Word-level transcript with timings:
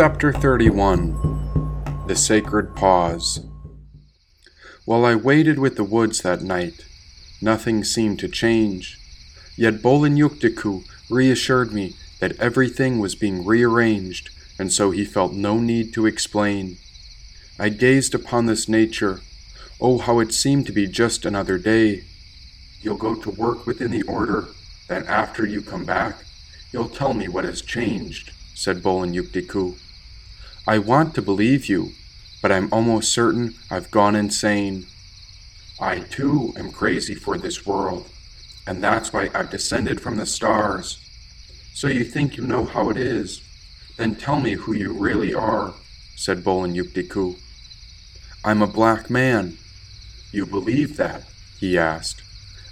Chapter 0.00 0.32
31 0.32 2.04
The 2.06 2.14
Sacred 2.14 2.76
Pause 2.76 3.40
While 4.84 5.04
I 5.04 5.16
waited 5.16 5.58
with 5.58 5.74
the 5.74 5.82
woods 5.82 6.22
that 6.22 6.40
night, 6.40 6.84
nothing 7.42 7.82
seemed 7.82 8.20
to 8.20 8.28
change. 8.28 8.96
Yet 9.56 9.82
Bolin 9.82 10.16
Yuktiku 10.16 10.84
reassured 11.10 11.72
me 11.72 11.96
that 12.20 12.38
everything 12.38 13.00
was 13.00 13.16
being 13.16 13.44
rearranged, 13.44 14.30
and 14.56 14.72
so 14.72 14.92
he 14.92 15.04
felt 15.04 15.32
no 15.32 15.58
need 15.58 15.92
to 15.94 16.06
explain. 16.06 16.76
I 17.58 17.68
gazed 17.68 18.14
upon 18.14 18.46
this 18.46 18.68
nature. 18.68 19.18
Oh, 19.80 19.98
how 19.98 20.20
it 20.20 20.32
seemed 20.32 20.66
to 20.66 20.72
be 20.72 20.86
just 20.86 21.24
another 21.24 21.58
day. 21.58 22.04
You'll 22.82 22.98
go 22.98 23.16
to 23.16 23.30
work 23.30 23.66
within 23.66 23.90
the 23.90 24.02
order, 24.02 24.46
then 24.86 25.08
after 25.08 25.44
you 25.44 25.60
come 25.60 25.84
back, 25.84 26.18
you'll 26.70 26.88
tell 26.88 27.14
me 27.14 27.26
what 27.26 27.42
has 27.42 27.62
changed 27.62 28.30
said 28.58 28.82
Bolin 28.82 29.14
Yuktiku. 29.14 29.76
I 30.68 30.76
want 30.76 31.14
to 31.14 31.22
believe 31.22 31.64
you, 31.64 31.92
but 32.42 32.52
I'm 32.52 32.70
almost 32.70 33.10
certain 33.10 33.54
I've 33.70 33.90
gone 33.90 34.14
insane. 34.14 34.84
I 35.80 36.00
too 36.00 36.52
am 36.58 36.72
crazy 36.72 37.14
for 37.14 37.38
this 37.38 37.64
world, 37.64 38.06
and 38.66 38.84
that's 38.84 39.10
why 39.10 39.30
I've 39.34 39.48
descended 39.48 39.98
from 39.98 40.18
the 40.18 40.26
stars. 40.26 40.98
So 41.72 41.88
you 41.88 42.04
think 42.04 42.36
you 42.36 42.46
know 42.46 42.66
how 42.66 42.90
it 42.90 42.98
is? 42.98 43.40
Then 43.96 44.14
tell 44.14 44.40
me 44.40 44.52
who 44.52 44.74
you 44.74 44.92
really 44.92 45.32
are, 45.32 45.72
said 46.16 46.44
Bolin 46.44 46.76
Yuktiku. 46.76 47.38
I'm 48.44 48.60
a 48.60 48.66
black 48.66 49.08
man. 49.08 49.56
You 50.32 50.44
believe 50.44 50.98
that? 50.98 51.22
he 51.58 51.78
asked. 51.78 52.20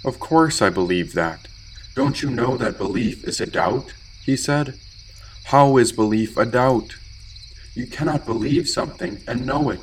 Of 0.05 0.19
course 0.19 0.61
I 0.61 0.69
believe 0.69 1.13
that. 1.13 1.47
Don't 1.95 2.21
you 2.21 2.29
know 2.29 2.57
that 2.57 2.77
belief 2.77 3.27
is 3.27 3.41
a 3.41 3.47
doubt? 3.47 3.95
he 4.23 4.35
said. 4.35 4.75
How 5.45 5.77
is 5.77 5.91
belief 5.91 6.37
a 6.37 6.45
doubt? 6.45 6.95
You 7.77 7.85
cannot 7.85 8.25
believe 8.25 8.67
something 8.67 9.19
and 9.27 9.45
know 9.45 9.69
it. 9.69 9.79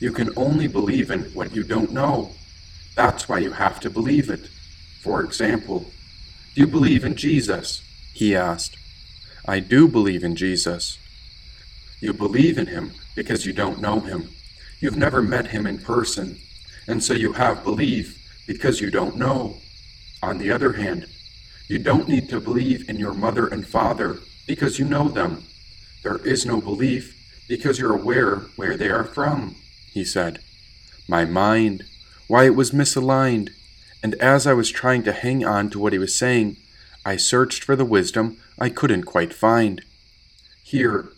You 0.00 0.10
can 0.10 0.36
only 0.36 0.66
believe 0.66 1.12
in 1.12 1.20
what 1.34 1.54
you 1.54 1.62
don't 1.62 1.92
know. 1.92 2.32
That's 2.96 3.28
why 3.28 3.38
you 3.38 3.52
have 3.52 3.78
to 3.78 3.90
believe 3.90 4.28
it. 4.28 4.48
For 5.02 5.22
example, 5.22 5.86
do 6.56 6.62
you 6.62 6.66
believe 6.66 7.04
in 7.04 7.14
Jesus? 7.14 7.80
He 8.12 8.34
asked. 8.34 8.76
I 9.46 9.60
do 9.60 9.86
believe 9.86 10.24
in 10.24 10.34
Jesus. 10.34 10.98
You 12.00 12.12
believe 12.12 12.58
in 12.58 12.66
him 12.66 12.90
because 13.14 13.46
you 13.46 13.52
don't 13.52 13.80
know 13.80 14.00
him. 14.00 14.30
You've 14.80 14.96
never 14.96 15.22
met 15.22 15.46
him 15.46 15.64
in 15.64 15.78
person, 15.78 16.38
and 16.88 17.04
so 17.04 17.14
you 17.14 17.34
have 17.34 17.62
belief 17.62 18.42
because 18.48 18.80
you 18.80 18.90
don't 18.90 19.16
know. 19.16 19.58
On 20.24 20.38
the 20.38 20.50
other 20.50 20.72
hand, 20.72 21.06
you 21.68 21.78
don't 21.78 22.08
need 22.08 22.28
to 22.30 22.40
believe 22.40 22.90
in 22.90 22.98
your 22.98 23.14
mother 23.14 23.46
and 23.46 23.64
father 23.64 24.18
because 24.48 24.80
you 24.80 24.86
know 24.86 25.08
them. 25.08 25.44
There 26.02 26.18
is 26.26 26.44
no 26.44 26.60
belief 26.60 27.14
because 27.48 27.78
you're 27.78 27.94
aware 27.94 28.36
where 28.56 28.76
they 28.76 28.90
are 28.90 29.04
from, 29.04 29.56
he 29.92 30.04
said. 30.04 30.38
My 31.08 31.24
mind, 31.24 31.84
why 32.28 32.44
it 32.44 32.54
was 32.54 32.70
misaligned, 32.72 33.50
and 34.02 34.14
as 34.16 34.46
I 34.46 34.52
was 34.52 34.70
trying 34.70 35.02
to 35.04 35.12
hang 35.12 35.44
on 35.44 35.70
to 35.70 35.78
what 35.78 35.94
he 35.94 35.98
was 35.98 36.14
saying, 36.14 36.58
I 37.04 37.16
searched 37.16 37.64
for 37.64 37.74
the 37.74 37.86
wisdom 37.86 38.36
I 38.58 38.68
couldn't 38.68 39.04
quite 39.04 39.32
find. 39.32 39.82
Here, 40.62 41.08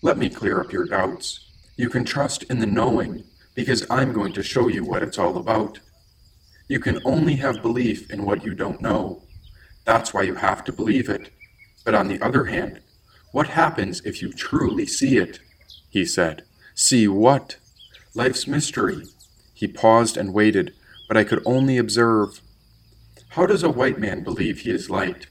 let 0.00 0.16
me 0.16 0.30
clear 0.30 0.60
up 0.60 0.72
your 0.72 0.86
doubts. 0.86 1.50
You 1.76 1.90
can 1.90 2.04
trust 2.04 2.44
in 2.44 2.60
the 2.60 2.66
knowing, 2.66 3.24
because 3.54 3.84
I'm 3.90 4.12
going 4.12 4.32
to 4.34 4.42
show 4.42 4.68
you 4.68 4.84
what 4.84 5.02
it's 5.02 5.18
all 5.18 5.36
about. 5.36 5.80
You 6.68 6.78
can 6.78 7.00
only 7.04 7.34
have 7.36 7.62
belief 7.62 8.10
in 8.12 8.24
what 8.24 8.44
you 8.44 8.54
don't 8.54 8.80
know. 8.80 9.24
That's 9.84 10.14
why 10.14 10.22
you 10.22 10.36
have 10.36 10.62
to 10.64 10.72
believe 10.72 11.08
it. 11.08 11.30
But 11.84 11.94
on 11.96 12.06
the 12.06 12.22
other 12.22 12.44
hand, 12.44 12.80
what 13.32 13.48
happens 13.48 14.00
if 14.04 14.22
you 14.22 14.32
truly 14.32 14.86
see 14.86 15.16
it? 15.16 15.40
He 15.90 16.06
said. 16.06 16.44
See 16.74 17.06
what? 17.06 17.56
Life's 18.14 18.46
mystery. 18.46 19.04
He 19.52 19.66
paused 19.66 20.16
and 20.16 20.32
waited, 20.32 20.72
but 21.08 21.16
I 21.16 21.24
could 21.24 21.42
only 21.44 21.76
observe. 21.76 22.40
How 23.30 23.44
does 23.44 23.62
a 23.62 23.70
white 23.70 23.98
man 23.98 24.24
believe 24.24 24.60
he 24.60 24.70
is 24.70 24.88
light? 24.88 25.26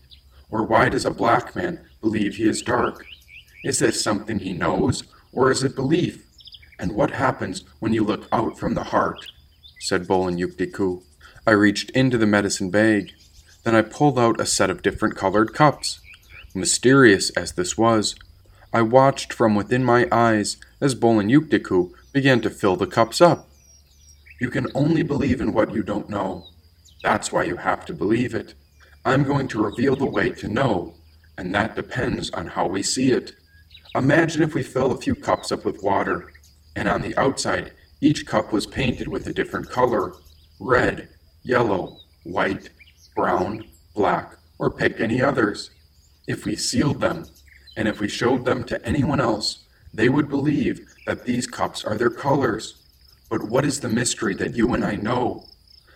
Or 0.52 0.64
why 0.64 0.90
does 0.90 1.06
a 1.06 1.12
black 1.12 1.56
man 1.56 1.80
believe 2.02 2.36
he 2.36 2.48
is 2.48 2.62
dark? 2.62 3.06
Is 3.64 3.80
this 3.80 4.02
something 4.02 4.40
he 4.40 4.54
knows, 4.54 5.04
or 5.32 5.50
is 5.50 5.64
it 5.64 5.76
belief? 5.76 6.26
And 6.78 6.94
what 6.94 7.12
happens 7.12 7.64
when 7.80 7.94
you 7.94 8.04
look 8.04 8.28
out 8.32 8.58
from 8.58 8.74
the 8.74 8.86
heart? 8.86 9.26
said 9.80 10.08
Bolin 10.08 10.38
Yuktiku. 10.38 11.04
I 11.48 11.52
reached 11.52 11.90
into 11.92 12.18
the 12.18 12.28
medicine 12.28 12.70
bag. 12.70 13.12
Then 13.64 13.76
I 13.76 13.82
pulled 13.82 14.20
out 14.20 14.40
a 14.40 14.46
set 14.46 14.70
of 14.70 14.82
different 14.82 15.16
colored 15.16 15.54
cups. 15.54 16.00
Mysterious 16.54 17.30
as 17.32 17.54
this 17.54 17.78
was, 17.78 18.16
I 18.72 18.84
watched 18.84 19.34
from 19.34 19.56
within 19.56 19.84
my 19.84 20.08
eyes 20.12 20.58
as 20.80 20.94
Bolin 20.94 21.32
Yuktiku 21.32 21.92
began 22.14 22.40
to 22.42 22.50
fill 22.50 22.76
the 22.76 22.86
cups 22.86 23.20
up. 23.20 23.50
You 24.40 24.50
can 24.50 24.68
only 24.76 25.02
believe 25.02 25.42
in 25.42 25.54
what 25.54 25.74
you 25.74 25.82
don't 25.82 26.10
know. 26.10 26.46
That's 27.02 27.32
why 27.32 27.44
you 27.44 27.58
have 27.58 27.86
to 27.86 27.94
believe 27.94 28.36
it. 28.36 28.54
I'm 29.04 29.24
going 29.24 29.48
to 29.50 29.64
reveal 29.64 29.96
the 29.96 30.06
way 30.06 30.30
to 30.32 30.48
know, 30.48 30.94
and 31.38 31.54
that 31.56 31.76
depends 31.76 32.30
on 32.32 32.48
how 32.48 32.68
we 32.68 32.84
see 32.84 33.12
it. 33.12 33.32
Imagine 33.96 34.44
if 34.44 34.54
we 34.54 34.62
fill 34.62 34.92
a 34.92 35.02
few 35.02 35.16
cups 35.16 35.52
up 35.52 35.66
with 35.66 35.82
water, 35.82 36.32
and 36.76 36.88
on 36.88 37.02
the 37.02 37.18
outside, 37.18 37.72
each 38.02 38.28
cup 38.28 38.54
was 38.54 38.68
painted 38.68 39.08
with 39.08 39.26
a 39.28 39.34
different 39.34 39.70
color 39.70 40.14
red, 40.60 41.10
yellow, 41.42 41.98
white, 42.24 42.70
brown, 43.16 43.64
black, 43.96 44.36
or 44.60 44.70
pick 44.70 45.00
any 45.00 45.22
others. 45.22 45.72
If 46.28 46.46
we 46.46 46.56
sealed 46.56 47.00
them, 47.02 47.26
and 47.80 47.88
if 47.88 48.02
we 48.02 48.10
showed 48.10 48.44
them 48.44 48.66
to 48.66 48.86
anyone 48.86 49.22
else, 49.22 49.64
they 49.94 50.10
would 50.10 50.28
believe 50.28 50.82
that 51.06 51.24
these 51.24 51.48
cups 51.48 51.86
are 51.86 51.98
their 51.98 52.10
colors. 52.10 52.84
But 53.30 53.44
what 53.44 53.64
is 53.64 53.80
the 53.80 53.88
mystery 53.88 54.36
that 54.36 54.54
you 54.54 54.74
and 54.74 54.84
I 54.84 54.98
know? 54.98 55.46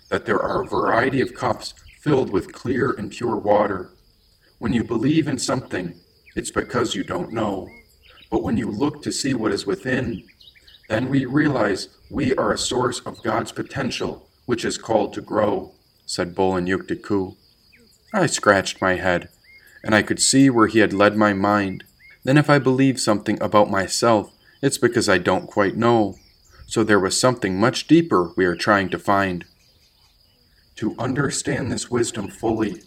That 0.08 0.26
there 0.26 0.42
are 0.42 0.64
a 0.64 0.68
variety 0.68 1.20
of 1.20 1.34
cups 1.34 1.74
filled 2.00 2.30
with 2.30 2.54
clear 2.54 2.92
and 2.92 3.12
pure 3.12 3.36
water. 3.36 3.90
When 4.60 4.72
you 4.72 4.86
believe 4.86 5.28
in 5.28 5.38
something, 5.38 5.94
it's 6.38 6.52
because 6.52 6.96
you 6.96 7.04
don't 7.04 7.34
know. 7.34 7.68
But 8.32 8.44
when 8.44 8.56
you 8.56 8.72
look 8.72 9.02
to 9.02 9.12
see 9.12 9.34
what 9.34 9.52
is 9.52 9.66
within, 9.66 10.24
then 10.88 11.10
we 11.10 11.26
realize 11.26 11.90
we 12.10 12.34
are 12.36 12.54
a 12.54 12.58
source 12.58 13.02
of 13.02 13.22
God's 13.24 13.52
potential, 13.52 14.30
which 14.46 14.64
is 14.64 14.78
called 14.78 15.12
to 15.16 15.22
grow, 15.22 15.74
said 16.06 16.34
Bolin 16.34 16.66
Yuktiku. 16.66 17.36
I 18.14 18.28
scratched 18.28 18.82
my 18.82 18.96
head 18.96 19.28
and 19.84 19.94
I 19.94 20.02
could 20.02 20.22
see 20.22 20.50
where 20.50 20.68
he 20.68 20.80
had 20.80 20.94
led 20.94 21.18
my 21.18 21.34
mind. 21.34 21.84
Then, 22.24 22.38
if 22.38 22.50
I 22.50 22.58
believe 22.58 23.00
something 23.00 23.42
about 23.42 23.70
myself, 23.70 24.32
it's 24.62 24.78
because 24.78 25.10
I 25.10 25.18
don't 25.18 25.48
quite 25.48 25.76
know. 25.76 26.16
So 26.68 26.84
there 26.84 27.00
was 27.00 27.20
something 27.20 27.60
much 27.60 27.88
deeper 27.88 28.32
we 28.38 28.46
are 28.46 28.56
trying 28.56 28.90
to 28.90 29.00
find. 29.00 29.46
To 30.78 30.96
understand 30.98 31.72
this 31.72 31.92
wisdom 31.92 32.30
fully, 32.30 32.82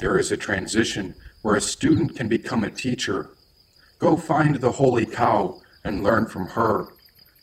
there 0.00 0.18
is 0.18 0.30
a 0.30 0.36
transition 0.36 1.14
where 1.42 1.56
a 1.56 1.60
student 1.60 2.14
can 2.14 2.28
become 2.28 2.62
a 2.62 2.70
teacher. 2.70 3.30
Go 3.98 4.16
find 4.16 4.56
the 4.56 4.72
holy 4.72 5.06
cow 5.06 5.60
and 5.82 6.02
learn 6.02 6.26
from 6.26 6.48
her. 6.48 6.88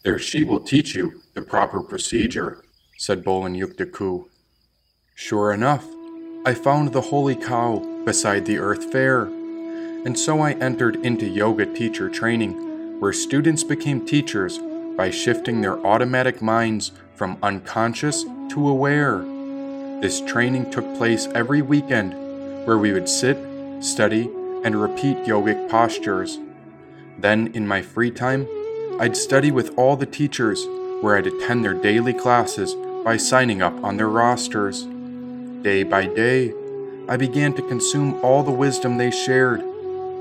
There 0.04 0.20
she 0.20 0.44
will 0.44 0.60
teach 0.60 0.96
you 0.96 1.22
the 1.34 1.42
proper 1.42 1.82
procedure, 1.82 2.64
said 2.98 3.24
Bolin 3.24 3.58
Yuktiku. 3.58 4.26
Sure 5.16 5.52
enough, 5.52 5.86
I 6.44 6.56
found 6.56 6.92
the 6.92 7.02
holy 7.02 7.36
cow 7.36 7.86
beside 8.04 8.46
the 8.46 8.58
Earth 8.58 8.92
Fair. 8.92 9.26
And 9.26 10.18
so 10.18 10.40
I 10.42 10.54
entered 10.54 10.96
into 11.06 11.28
yoga 11.28 11.68
teacher 11.68 12.10
training, 12.10 13.00
where 13.00 13.14
students 13.14 13.64
became 13.64 14.04
teachers 14.04 14.58
by 14.98 15.12
shifting 15.12 15.62
their 15.62 15.78
automatic 15.86 16.42
minds 16.42 16.94
from 17.14 17.38
unconscious 17.44 18.24
to 18.50 18.68
aware. 18.68 19.20
This 20.02 20.20
training 20.22 20.72
took 20.72 20.96
place 20.98 21.28
every 21.36 21.62
weekend, 21.62 22.14
where 22.66 22.80
we 22.80 22.92
would 22.92 23.08
sit, 23.08 23.38
study, 23.80 24.24
and 24.64 24.82
repeat 24.82 25.18
yogic 25.18 25.70
postures. 25.70 26.40
Then, 27.20 27.52
in 27.54 27.68
my 27.68 27.84
free 27.84 28.10
time, 28.10 28.48
I'd 29.00 29.16
study 29.16 29.52
with 29.52 29.78
all 29.78 29.96
the 29.96 30.08
teachers, 30.08 30.66
where 31.02 31.18
I'd 31.18 31.28
attend 31.28 31.64
their 31.64 31.76
daily 31.76 32.14
classes 32.16 32.76
by 33.04 33.18
signing 33.18 33.62
up 33.62 33.84
on 33.84 33.98
their 33.98 34.10
rosters. 34.10 34.88
Day 35.62 35.84
by 35.84 36.08
day, 36.08 36.56
I 37.08 37.18
began 37.18 37.54
to 37.54 37.62
consume 37.62 38.16
all 38.24 38.42
the 38.42 38.50
wisdom 38.50 38.98
they 38.98 39.12
shared. 39.12 39.62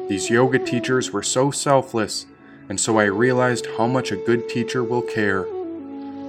These 0.07 0.29
yoga 0.29 0.59
teachers 0.59 1.13
were 1.13 1.23
so 1.23 1.51
selfless, 1.51 2.27
and 2.69 2.79
so 2.79 2.99
I 2.99 3.05
realized 3.05 3.67
how 3.79 3.87
much 3.87 4.13
a 4.13 4.17
good 4.17 4.51
teacher 4.51 4.85
will 4.85 5.01
care. 5.01 5.47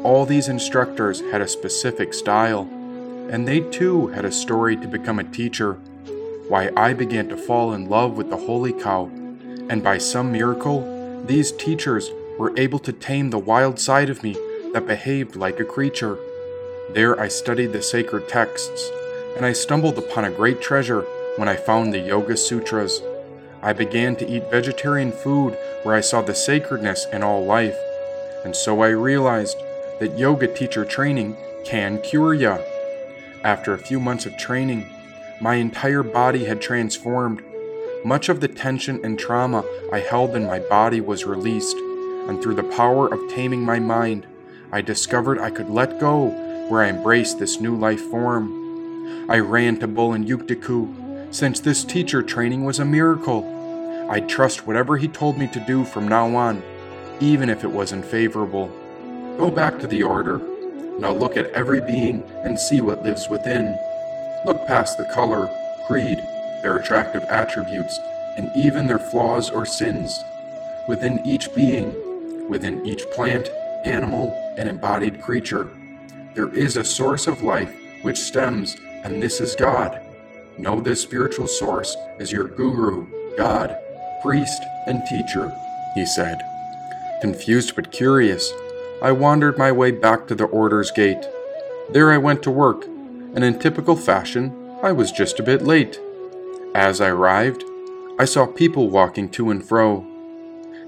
All 0.05 0.25
these 0.25 0.47
instructors 0.47 1.19
had 1.29 1.41
a 1.41 1.47
specific 1.49 2.13
style, 2.13 2.69
and 3.29 3.45
they 3.45 3.59
too 3.59 4.07
had 4.07 4.23
a 4.23 4.31
story 4.31 4.77
to 4.77 4.87
become 4.87 5.19
a 5.19 5.25
teacher. 5.25 5.73
Why 6.47 6.71
I 6.77 6.93
began 6.93 7.27
to 7.29 7.37
fall 7.37 7.73
in 7.73 7.89
love 7.89 8.15
with 8.15 8.29
the 8.29 8.37
holy 8.37 8.71
cow, 8.71 9.07
and 9.69 9.83
by 9.83 9.97
some 9.97 10.31
miracle, 10.31 11.25
these 11.25 11.51
teachers 11.51 12.09
were 12.39 12.57
able 12.57 12.79
to 12.79 12.93
tame 12.93 13.29
the 13.29 13.39
wild 13.39 13.77
side 13.77 14.09
of 14.09 14.23
me 14.23 14.37
that 14.71 14.87
behaved 14.87 15.35
like 15.35 15.59
a 15.59 15.65
creature. 15.65 16.17
There 16.93 17.19
I 17.19 17.27
studied 17.27 17.73
the 17.73 17.81
sacred 17.81 18.29
texts 18.29 18.89
and 19.35 19.45
I 19.45 19.53
stumbled 19.53 19.97
upon 19.97 20.25
a 20.25 20.31
great 20.31 20.61
treasure 20.61 21.01
when 21.37 21.47
I 21.47 21.55
found 21.55 21.93
the 21.93 21.99
Yoga 21.99 22.35
Sutras. 22.37 23.01
I 23.61 23.73
began 23.73 24.15
to 24.17 24.27
eat 24.27 24.49
vegetarian 24.49 25.11
food 25.11 25.57
where 25.83 25.95
I 25.95 26.01
saw 26.01 26.21
the 26.21 26.33
sacredness 26.33 27.05
in 27.13 27.23
all 27.23 27.45
life, 27.45 27.77
and 28.43 28.55
so 28.55 28.81
I 28.81 28.89
realized 28.89 29.57
that 29.99 30.17
yoga 30.17 30.47
teacher 30.47 30.83
training 30.83 31.37
can 31.63 32.01
cure 32.01 32.33
ya. 32.33 32.57
After 33.43 33.73
a 33.73 33.77
few 33.77 33.99
months 33.99 34.25
of 34.25 34.37
training, 34.37 34.89
my 35.39 35.55
entire 35.55 36.03
body 36.03 36.45
had 36.45 36.61
transformed. 36.61 37.43
Much 38.03 38.29
of 38.29 38.41
the 38.41 38.47
tension 38.47 38.99
and 39.03 39.17
trauma 39.17 39.63
I 39.91 39.99
held 39.99 40.35
in 40.35 40.45
my 40.47 40.59
body 40.59 41.01
was 41.01 41.25
released, 41.25 41.77
and 42.27 42.41
through 42.41 42.55
the 42.55 42.63
power 42.63 43.11
of 43.13 43.31
taming 43.31 43.61
my 43.61 43.79
mind, 43.79 44.25
I 44.71 44.81
discovered 44.81 45.39
I 45.39 45.51
could 45.51 45.69
let 45.69 45.99
go 45.99 46.29
where 46.67 46.81
I 46.81 46.89
embraced 46.89 47.37
this 47.37 47.59
new 47.59 47.75
life 47.75 48.01
form. 48.01 48.60
I 49.29 49.39
ran 49.39 49.79
to 49.79 49.87
Bolin 49.87 50.27
Yuktiku, 50.27 51.33
since 51.33 51.59
this 51.59 51.83
teacher 51.83 52.21
training 52.21 52.65
was 52.65 52.79
a 52.79 52.85
miracle. 52.85 53.47
I'd 54.09 54.27
trust 54.27 54.67
whatever 54.67 54.97
he 54.97 55.07
told 55.07 55.37
me 55.37 55.47
to 55.47 55.59
do 55.65 55.85
from 55.85 56.07
now 56.07 56.35
on, 56.35 56.61
even 57.19 57.49
if 57.49 57.63
it 57.63 57.71
was 57.71 57.93
unfavorable. 57.93 58.67
Go 59.37 59.49
back 59.49 59.79
to 59.79 59.87
the 59.87 60.03
order. 60.03 60.39
Now 60.99 61.13
look 61.13 61.37
at 61.37 61.51
every 61.51 61.79
being 61.79 62.23
and 62.43 62.59
see 62.59 62.81
what 62.81 63.03
lives 63.03 63.29
within. 63.29 63.77
Look 64.45 64.67
past 64.67 64.97
the 64.97 65.05
color, 65.05 65.49
creed, 65.87 66.17
their 66.61 66.77
attractive 66.77 67.23
attributes, 67.23 67.97
and 68.37 68.51
even 68.55 68.87
their 68.87 68.99
flaws 68.99 69.49
or 69.49 69.65
sins. 69.65 70.23
Within 70.87 71.21
each 71.25 71.53
being, 71.55 72.49
within 72.49 72.85
each 72.85 73.09
plant, 73.11 73.49
animal, 73.85 74.35
and 74.57 74.67
embodied 74.67 75.21
creature, 75.21 75.69
there 76.35 76.53
is 76.53 76.75
a 76.75 76.83
source 76.83 77.27
of 77.27 77.43
life 77.43 77.73
which 78.01 78.17
stems, 78.17 78.75
and 79.03 79.21
this 79.21 79.41
is 79.41 79.55
God. 79.55 79.99
Know 80.57 80.79
this 80.79 81.01
spiritual 81.01 81.47
source 81.47 81.95
as 82.19 82.31
your 82.31 82.43
guru, 82.43 83.07
God, 83.37 83.77
priest, 84.21 84.61
and 84.85 85.03
teacher, 85.05 85.51
he 85.95 86.05
said. 86.05 86.39
Confused 87.21 87.75
but 87.75 87.91
curious, 87.91 88.51
I 89.01 89.11
wandered 89.11 89.57
my 89.57 89.71
way 89.71 89.91
back 89.91 90.27
to 90.27 90.35
the 90.35 90.45
order's 90.45 90.91
gate. 90.91 91.25
There 91.89 92.11
I 92.11 92.17
went 92.17 92.43
to 92.43 92.51
work, 92.51 92.85
and 92.85 93.43
in 93.43 93.59
typical 93.59 93.95
fashion, 93.95 94.55
I 94.83 94.91
was 94.91 95.11
just 95.11 95.39
a 95.39 95.43
bit 95.43 95.61
late. 95.61 95.99
As 96.75 97.01
I 97.01 97.09
arrived, 97.09 97.63
I 98.19 98.25
saw 98.25 98.45
people 98.45 98.89
walking 98.89 99.29
to 99.29 99.49
and 99.49 99.63
fro. 99.67 100.05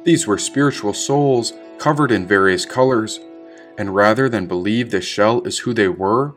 These 0.03 0.27
were 0.27 0.37
spiritual 0.37 0.93
souls 0.93 1.53
covered 1.79 2.11
in 2.11 2.27
various 2.27 2.65
colors, 2.65 3.19
and 3.77 3.95
rather 3.95 4.29
than 4.29 4.45
believe 4.45 4.91
the 4.91 5.01
shell 5.01 5.41
is 5.43 5.59
who 5.59 5.73
they 5.73 5.87
were, 5.87 6.35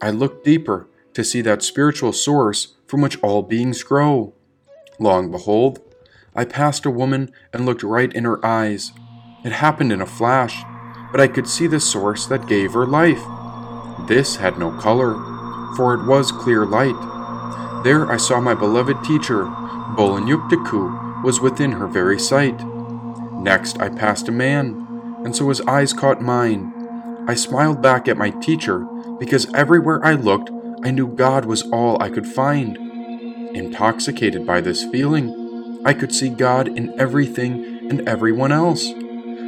I 0.00 0.10
looked 0.10 0.44
deeper 0.44 0.86
to 1.16 1.24
see 1.24 1.40
that 1.40 1.62
spiritual 1.62 2.12
source 2.12 2.74
from 2.86 3.00
which 3.00 3.18
all 3.22 3.40
beings 3.42 3.82
grow. 3.82 4.34
Long 4.98 5.30
behold, 5.30 5.80
I 6.34 6.44
passed 6.44 6.84
a 6.84 6.90
woman 6.90 7.32
and 7.54 7.64
looked 7.64 7.82
right 7.82 8.12
in 8.12 8.24
her 8.24 8.44
eyes. 8.44 8.92
It 9.42 9.52
happened 9.52 9.92
in 9.92 10.02
a 10.02 10.06
flash, 10.06 10.62
but 11.10 11.18
I 11.18 11.26
could 11.26 11.48
see 11.48 11.66
the 11.66 11.80
source 11.80 12.26
that 12.26 12.46
gave 12.46 12.74
her 12.74 12.84
life. 12.84 13.22
This 14.06 14.36
had 14.36 14.58
no 14.58 14.70
color, 14.72 15.14
for 15.74 15.94
it 15.94 16.06
was 16.06 16.30
clear 16.30 16.66
light. 16.66 17.00
There 17.82 18.12
I 18.12 18.18
saw 18.18 18.38
my 18.38 18.54
beloved 18.54 19.02
teacher, 19.02 19.44
Bolin 19.96 20.28
Yuktiku, 20.28 21.24
was 21.24 21.40
within 21.40 21.72
her 21.72 21.86
very 21.86 22.20
sight. 22.20 22.60
Next 23.32 23.80
I 23.80 23.88
passed 23.88 24.28
a 24.28 24.32
man, 24.32 24.86
and 25.24 25.34
so 25.34 25.48
his 25.48 25.62
eyes 25.62 25.94
caught 25.94 26.20
mine. 26.20 26.74
I 27.26 27.32
smiled 27.32 27.80
back 27.80 28.06
at 28.06 28.18
my 28.18 28.28
teacher 28.28 28.86
because 29.18 29.52
everywhere 29.54 30.04
I 30.04 30.12
looked, 30.12 30.50
I 30.82 30.90
knew 30.90 31.08
God 31.08 31.44
was 31.44 31.62
all 31.70 32.00
I 32.02 32.10
could 32.10 32.26
find. 32.26 32.76
Intoxicated 33.56 34.46
by 34.46 34.60
this 34.60 34.84
feeling, 34.84 35.80
I 35.84 35.94
could 35.94 36.14
see 36.14 36.28
God 36.28 36.68
in 36.68 36.98
everything 37.00 37.88
and 37.90 38.08
everyone 38.08 38.52
else. 38.52 38.92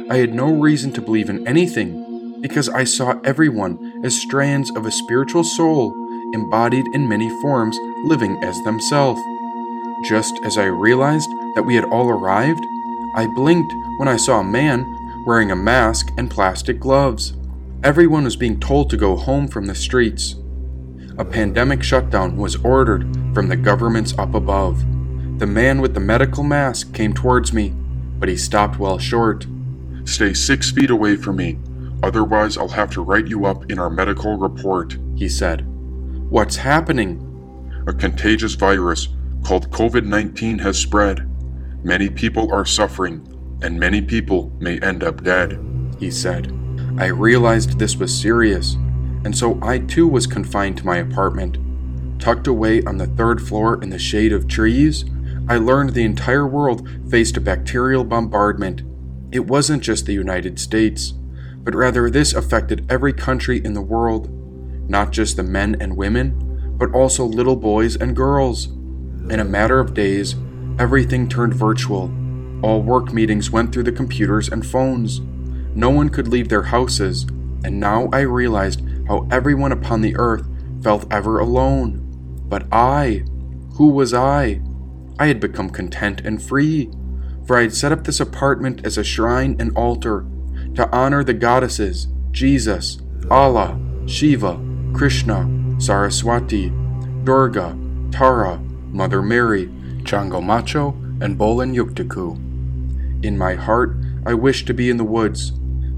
I 0.09 0.17
had 0.17 0.33
no 0.33 0.51
reason 0.51 0.91
to 0.93 1.01
believe 1.01 1.29
in 1.29 1.47
anything 1.47 2.41
because 2.41 2.69
I 2.69 2.83
saw 2.83 3.19
everyone 3.23 4.01
as 4.03 4.19
strands 4.19 4.71
of 4.71 4.85
a 4.85 4.91
spiritual 4.91 5.43
soul 5.43 5.93
embodied 6.33 6.87
in 6.93 7.09
many 7.09 7.29
forms, 7.41 7.77
living 8.05 8.41
as 8.43 8.61
themselves. 8.63 9.21
Just 10.05 10.39
as 10.43 10.57
I 10.57 10.65
realized 10.65 11.29
that 11.55 11.65
we 11.65 11.75
had 11.75 11.85
all 11.85 12.09
arrived, 12.09 12.63
I 13.15 13.27
blinked 13.27 13.73
when 13.97 14.07
I 14.07 14.17
saw 14.17 14.39
a 14.39 14.43
man 14.43 14.85
wearing 15.25 15.51
a 15.51 15.55
mask 15.55 16.07
and 16.17 16.31
plastic 16.31 16.79
gloves. 16.79 17.33
Everyone 17.83 18.23
was 18.23 18.35
being 18.35 18.59
told 18.59 18.89
to 18.89 18.97
go 18.97 19.15
home 19.15 19.47
from 19.47 19.65
the 19.65 19.75
streets. 19.75 20.35
A 21.19 21.25
pandemic 21.25 21.83
shutdown 21.83 22.37
was 22.37 22.55
ordered 22.63 23.01
from 23.33 23.49
the 23.49 23.57
governments 23.57 24.17
up 24.17 24.35
above. 24.35 24.79
The 25.37 25.45
man 25.45 25.81
with 25.81 25.93
the 25.93 25.99
medical 25.99 26.45
mask 26.45 26.93
came 26.93 27.13
towards 27.13 27.51
me, 27.51 27.73
but 28.17 28.29
he 28.29 28.37
stopped 28.37 28.79
well 28.79 28.97
short. 28.97 29.45
Stay 30.05 30.33
six 30.33 30.71
feet 30.71 30.89
away 30.89 31.17
from 31.17 31.35
me, 31.35 31.59
otherwise, 32.01 32.57
I'll 32.57 32.69
have 32.69 32.89
to 32.91 33.03
write 33.03 33.27
you 33.27 33.45
up 33.45 33.69
in 33.69 33.79
our 33.79 33.89
medical 33.89 34.37
report, 34.37 34.97
he 35.17 35.27
said. 35.27 35.67
What's 36.29 36.55
happening? 36.55 37.25
A 37.85 37.91
contagious 37.91 38.53
virus 38.53 39.09
called 39.43 39.71
COVID 39.71 40.05
19 40.05 40.59
has 40.59 40.77
spread. 40.77 41.29
Many 41.83 42.09
people 42.09 42.49
are 42.53 42.63
suffering, 42.63 43.27
and 43.61 43.77
many 43.77 44.01
people 44.01 44.53
may 44.59 44.79
end 44.79 45.03
up 45.03 45.21
dead, 45.23 45.59
he 45.99 46.11
said. 46.11 46.57
I 46.97 47.07
realized 47.07 47.77
this 47.77 47.97
was 47.97 48.17
serious, 48.17 48.77
and 49.23 49.37
so 49.37 49.59
I 49.61 49.79
too 49.79 50.07
was 50.07 50.27
confined 50.27 50.77
to 50.77 50.85
my 50.85 50.97
apartment. 50.97 51.57
Tucked 52.19 52.47
away 52.47 52.83
on 52.83 52.97
the 52.97 53.07
third 53.07 53.41
floor 53.41 53.81
in 53.81 53.89
the 53.89 53.99
shade 53.99 54.33
of 54.33 54.47
trees, 54.47 55.05
I 55.47 55.57
learned 55.57 55.93
the 55.93 56.03
entire 56.03 56.47
world 56.47 56.87
faced 57.09 57.37
a 57.37 57.41
bacterial 57.41 58.03
bombardment. 58.03 58.83
It 59.31 59.47
wasn't 59.47 59.83
just 59.83 60.05
the 60.05 60.13
United 60.13 60.59
States, 60.59 61.13
but 61.63 61.75
rather 61.75 62.09
this 62.09 62.33
affected 62.33 62.85
every 62.89 63.13
country 63.13 63.63
in 63.63 63.73
the 63.73 63.81
world 63.81 64.29
not 64.89 65.11
just 65.11 65.37
the 65.37 65.43
men 65.43 65.77
and 65.79 65.95
women, 65.95 66.75
but 66.77 66.93
also 66.93 67.23
little 67.23 67.55
boys 67.55 67.95
and 67.95 68.15
girls. 68.15 68.65
In 68.65 69.39
a 69.39 69.45
matter 69.45 69.79
of 69.79 69.93
days, 69.93 70.35
everything 70.79 71.29
turned 71.29 71.53
virtual. 71.53 72.11
All 72.63 72.81
work 72.81 73.13
meetings 73.13 73.51
went 73.51 73.71
through 73.71 73.83
the 73.83 73.91
computers 73.91 74.49
and 74.49 74.65
phones. 74.65 75.21
No 75.75 75.91
one 75.91 76.09
could 76.09 76.27
leave 76.27 76.49
their 76.49 76.63
houses, 76.63 77.23
and 77.63 77.79
now 77.79 78.09
I 78.11 78.21
realized 78.21 78.81
how 79.09 79.27
everyone 79.31 79.73
upon 79.73 80.01
the 80.01 80.15
earth 80.15 80.47
felt 80.81 81.11
ever 81.11 81.39
alone. 81.39 82.05
But 82.47 82.71
I, 82.71 83.23
who 83.73 83.89
was 83.89 84.13
I? 84.13 84.61
I 85.17 85.25
had 85.25 85.39
become 85.41 85.69
content 85.69 86.21
and 86.23 86.41
free, 86.41 86.89
for 87.45 87.57
I 87.57 87.63
had 87.63 87.73
set 87.73 87.91
up 87.91 88.05
this 88.05 88.19
apartment 88.19 88.85
as 88.85 88.97
a 88.97 89.03
shrine 89.03 89.57
and 89.59 89.75
altar 89.75 90.25
to 90.75 90.89
honor 90.95 91.23
the 91.23 91.33
goddesses, 91.33 92.07
Jesus, 92.31 92.99
Allah, 93.29 93.79
Shiva, 94.05 94.59
Krishna, 94.93 95.49
Saraswati, 95.79 96.71
Durga, 97.23 97.77
Tara, 98.11 98.59
Mother 98.91 99.21
Mary, 99.21 99.67
Changomacho, 100.03 100.93
and 101.21 101.37
Bolin 101.37 101.75
Yuktiku. 101.75 102.35
In 103.25 103.37
my 103.37 103.55
heart, 103.55 103.97
I 104.25 104.35
wished 104.35 104.67
to 104.67 104.73
be 104.73 104.89
in 104.89 104.97
the 104.97 105.03
woods, 105.03 105.51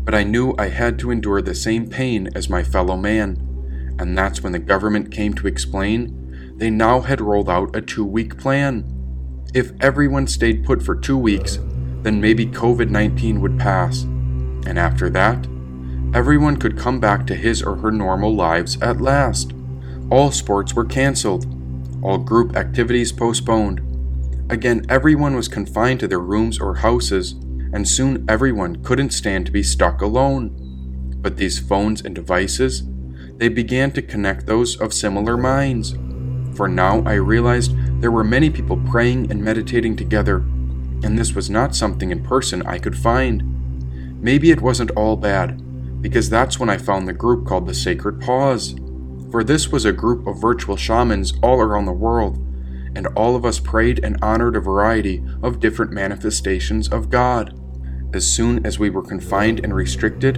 but 0.03 0.15
I 0.15 0.23
knew 0.23 0.55
I 0.57 0.69
had 0.69 0.99
to 0.99 1.11
endure 1.11 1.41
the 1.41 1.55
same 1.55 1.89
pain 1.89 2.29
as 2.35 2.49
my 2.49 2.63
fellow 2.63 2.97
man, 2.97 3.95
and 3.99 4.17
that's 4.17 4.41
when 4.41 4.51
the 4.51 4.59
government 4.59 5.11
came 5.11 5.33
to 5.35 5.47
explain 5.47 6.17
they 6.57 6.69
now 6.69 7.01
had 7.01 7.21
rolled 7.21 7.49
out 7.49 7.75
a 7.75 7.81
two 7.81 8.05
week 8.05 8.37
plan. 8.37 8.85
If 9.53 9.71
everyone 9.81 10.27
stayed 10.27 10.63
put 10.63 10.83
for 10.83 10.95
two 10.95 11.17
weeks, 11.17 11.59
then 12.03 12.21
maybe 12.21 12.45
COVID 12.45 12.89
19 12.89 13.41
would 13.41 13.59
pass. 13.59 14.03
And 14.03 14.77
after 14.77 15.09
that, 15.09 15.47
Everyone 16.13 16.57
could 16.57 16.77
come 16.77 16.99
back 16.99 17.25
to 17.27 17.35
his 17.35 17.63
or 17.63 17.77
her 17.77 17.91
normal 17.91 18.35
lives 18.35 18.77
at 18.81 18.99
last. 18.99 19.53
All 20.09 20.29
sports 20.29 20.73
were 20.73 20.83
cancelled, 20.83 21.45
all 22.03 22.17
group 22.17 22.57
activities 22.57 23.13
postponed. 23.13 23.79
Again, 24.51 24.85
everyone 24.89 25.37
was 25.37 25.47
confined 25.47 26.01
to 26.01 26.09
their 26.09 26.19
rooms 26.19 26.59
or 26.59 26.75
houses, 26.75 27.35
and 27.73 27.87
soon 27.87 28.25
everyone 28.27 28.83
couldn't 28.83 29.11
stand 29.11 29.45
to 29.45 29.51
be 29.51 29.63
stuck 29.63 30.01
alone. 30.01 31.17
But 31.21 31.37
these 31.37 31.59
phones 31.59 32.01
and 32.01 32.15
devices, 32.15 32.83
they 33.37 33.49
began 33.49 33.91
to 33.91 34.01
connect 34.01 34.45
those 34.45 34.79
of 34.79 34.93
similar 34.93 35.37
minds. 35.37 35.95
For 36.55 36.67
now 36.67 37.01
I 37.05 37.13
realized 37.13 37.75
there 38.01 38.11
were 38.11 38.23
many 38.23 38.49
people 38.49 38.77
praying 38.89 39.31
and 39.31 39.43
meditating 39.43 39.95
together, 39.95 40.37
and 41.03 41.17
this 41.17 41.33
was 41.33 41.49
not 41.49 41.75
something 41.75 42.11
in 42.11 42.23
person 42.23 42.61
I 42.63 42.77
could 42.77 42.97
find. 42.97 44.21
Maybe 44.21 44.51
it 44.51 44.61
wasn't 44.61 44.91
all 44.91 45.15
bad 45.15 45.61
because 46.01 46.29
that's 46.29 46.59
when 46.59 46.69
I 46.69 46.77
found 46.77 47.07
the 47.07 47.13
group 47.13 47.45
called 47.45 47.67
the 47.67 47.73
Sacred 47.73 48.19
Pause. 48.19 48.75
For 49.31 49.43
this 49.43 49.69
was 49.69 49.85
a 49.85 49.93
group 49.93 50.27
of 50.27 50.41
virtual 50.41 50.75
shamans 50.75 51.33
all 51.41 51.61
around 51.61 51.85
the 51.85 51.93
world, 51.93 52.37
and 52.95 53.07
all 53.15 53.35
of 53.35 53.45
us 53.45 53.59
prayed 53.59 54.03
and 54.03 54.17
honored 54.21 54.55
a 54.55 54.59
variety 54.59 55.23
of 55.41 55.59
different 55.59 55.91
manifestations 55.91 56.89
of 56.89 57.09
God. 57.09 57.57
As 58.13 58.27
soon 58.27 58.65
as 58.65 58.77
we 58.77 58.89
were 58.89 59.01
confined 59.01 59.61
and 59.63 59.73
restricted, 59.73 60.37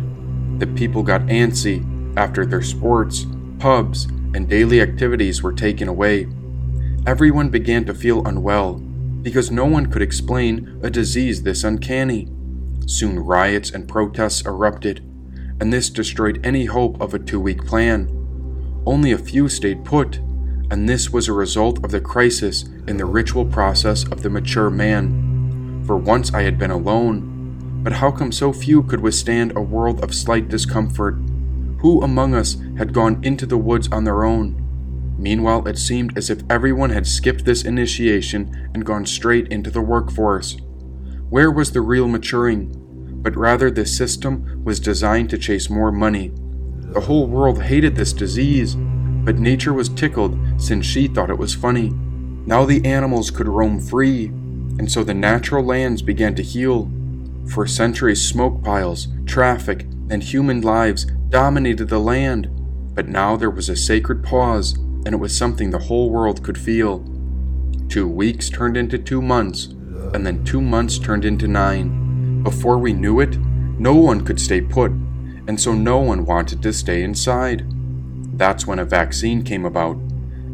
the 0.59 0.67
people 0.67 1.01
got 1.01 1.21
antsy 1.21 1.83
after 2.15 2.45
their 2.45 2.61
sports, 2.61 3.25
pubs, 3.57 4.05
and 4.35 4.47
daily 4.47 4.79
activities 4.79 5.41
were 5.41 5.53
taken 5.53 5.87
away. 5.87 6.27
Everyone 7.07 7.49
began 7.49 7.83
to 7.85 7.93
feel 7.95 8.25
unwell, 8.27 8.75
because 9.23 9.49
no 9.49 9.65
one 9.65 9.87
could 9.87 10.03
explain 10.03 10.79
a 10.83 10.89
disease 10.91 11.41
this 11.41 11.63
uncanny. 11.63 12.27
Soon 12.85 13.17
riots 13.17 13.71
and 13.71 13.87
protests 13.87 14.45
erupted, 14.45 14.99
and 15.59 15.73
this 15.73 15.89
destroyed 15.89 16.45
any 16.45 16.65
hope 16.65 17.01
of 17.01 17.15
a 17.15 17.19
two 17.19 17.39
week 17.39 17.65
plan. 17.65 18.07
Only 18.85 19.11
a 19.11 19.17
few 19.17 19.49
stayed 19.49 19.83
put, 19.83 20.17
and 20.69 20.87
this 20.87 21.09
was 21.09 21.27
a 21.27 21.33
result 21.33 21.83
of 21.83 21.89
the 21.89 22.01
crisis 22.01 22.63
in 22.87 22.97
the 22.97 23.05
ritual 23.05 23.45
process 23.45 24.03
of 24.03 24.21
the 24.21 24.29
mature 24.29 24.69
man. 24.69 25.83
For 25.87 25.97
once 25.97 26.33
I 26.33 26.43
had 26.43 26.59
been 26.59 26.71
alone, 26.71 27.32
but 27.83 27.93
how 27.93 28.09
come 28.09 28.31
so 28.31 28.53
few 28.53 28.81
could 28.81 29.01
withstand 29.01 29.51
a 29.55 29.61
world 29.61 30.01
of 30.03 30.15
slight 30.15 30.47
discomfort? 30.47 31.15
Who 31.79 32.01
among 32.01 32.33
us 32.33 32.55
had 32.77 32.93
gone 32.93 33.19
into 33.23 33.45
the 33.45 33.57
woods 33.57 33.89
on 33.91 34.05
their 34.05 34.23
own? 34.23 34.59
Meanwhile, 35.17 35.67
it 35.67 35.77
seemed 35.77 36.17
as 36.17 36.29
if 36.29 36.41
everyone 36.49 36.91
had 36.91 37.05
skipped 37.05 37.43
this 37.43 37.63
initiation 37.63 38.69
and 38.73 38.85
gone 38.85 39.05
straight 39.05 39.49
into 39.49 39.69
the 39.69 39.81
workforce. 39.81 40.57
Where 41.29 41.51
was 41.51 41.71
the 41.71 41.81
real 41.81 42.07
maturing? 42.07 42.71
But 43.21 43.35
rather, 43.35 43.69
this 43.69 43.95
system 43.95 44.63
was 44.63 44.79
designed 44.79 45.29
to 45.31 45.37
chase 45.37 45.69
more 45.69 45.91
money. 45.91 46.31
The 46.79 47.01
whole 47.01 47.27
world 47.27 47.61
hated 47.61 47.95
this 47.95 48.13
disease, 48.13 48.75
but 48.75 49.39
nature 49.39 49.73
was 49.73 49.89
tickled 49.89 50.37
since 50.57 50.85
she 50.85 51.07
thought 51.07 51.29
it 51.29 51.37
was 51.37 51.53
funny. 51.53 51.89
Now 52.45 52.65
the 52.65 52.85
animals 52.85 53.29
could 53.29 53.47
roam 53.47 53.79
free, 53.79 54.25
and 54.25 54.91
so 54.91 55.03
the 55.03 55.13
natural 55.13 55.63
lands 55.63 56.01
began 56.01 56.35
to 56.35 56.43
heal. 56.43 56.91
For 57.51 57.67
centuries, 57.67 58.21
smoke 58.21 58.63
piles, 58.63 59.07
traffic, 59.25 59.85
and 60.09 60.23
human 60.23 60.61
lives 60.61 61.05
dominated 61.29 61.89
the 61.89 61.99
land, 61.99 62.49
but 62.95 63.07
now 63.07 63.35
there 63.35 63.49
was 63.49 63.69
a 63.69 63.75
sacred 63.75 64.23
pause, 64.23 64.73
and 65.05 65.09
it 65.09 65.19
was 65.19 65.35
something 65.35 65.69
the 65.69 65.79
whole 65.79 66.09
world 66.09 66.43
could 66.43 66.57
feel. 66.57 67.03
Two 67.89 68.07
weeks 68.07 68.49
turned 68.49 68.77
into 68.77 68.97
two 68.97 69.21
months, 69.21 69.65
and 70.13 70.25
then 70.25 70.43
two 70.45 70.61
months 70.61 70.97
turned 70.97 71.25
into 71.25 71.47
nine. 71.47 72.41
Before 72.43 72.77
we 72.77 72.93
knew 72.93 73.19
it, 73.19 73.37
no 73.37 73.93
one 73.93 74.23
could 74.23 74.39
stay 74.39 74.61
put, 74.61 74.91
and 74.91 75.59
so 75.59 75.73
no 75.73 75.99
one 75.99 76.25
wanted 76.25 76.61
to 76.63 76.73
stay 76.73 77.03
inside. 77.03 77.65
That's 78.37 78.65
when 78.65 78.79
a 78.79 78.85
vaccine 78.85 79.43
came 79.43 79.65
about, 79.65 79.97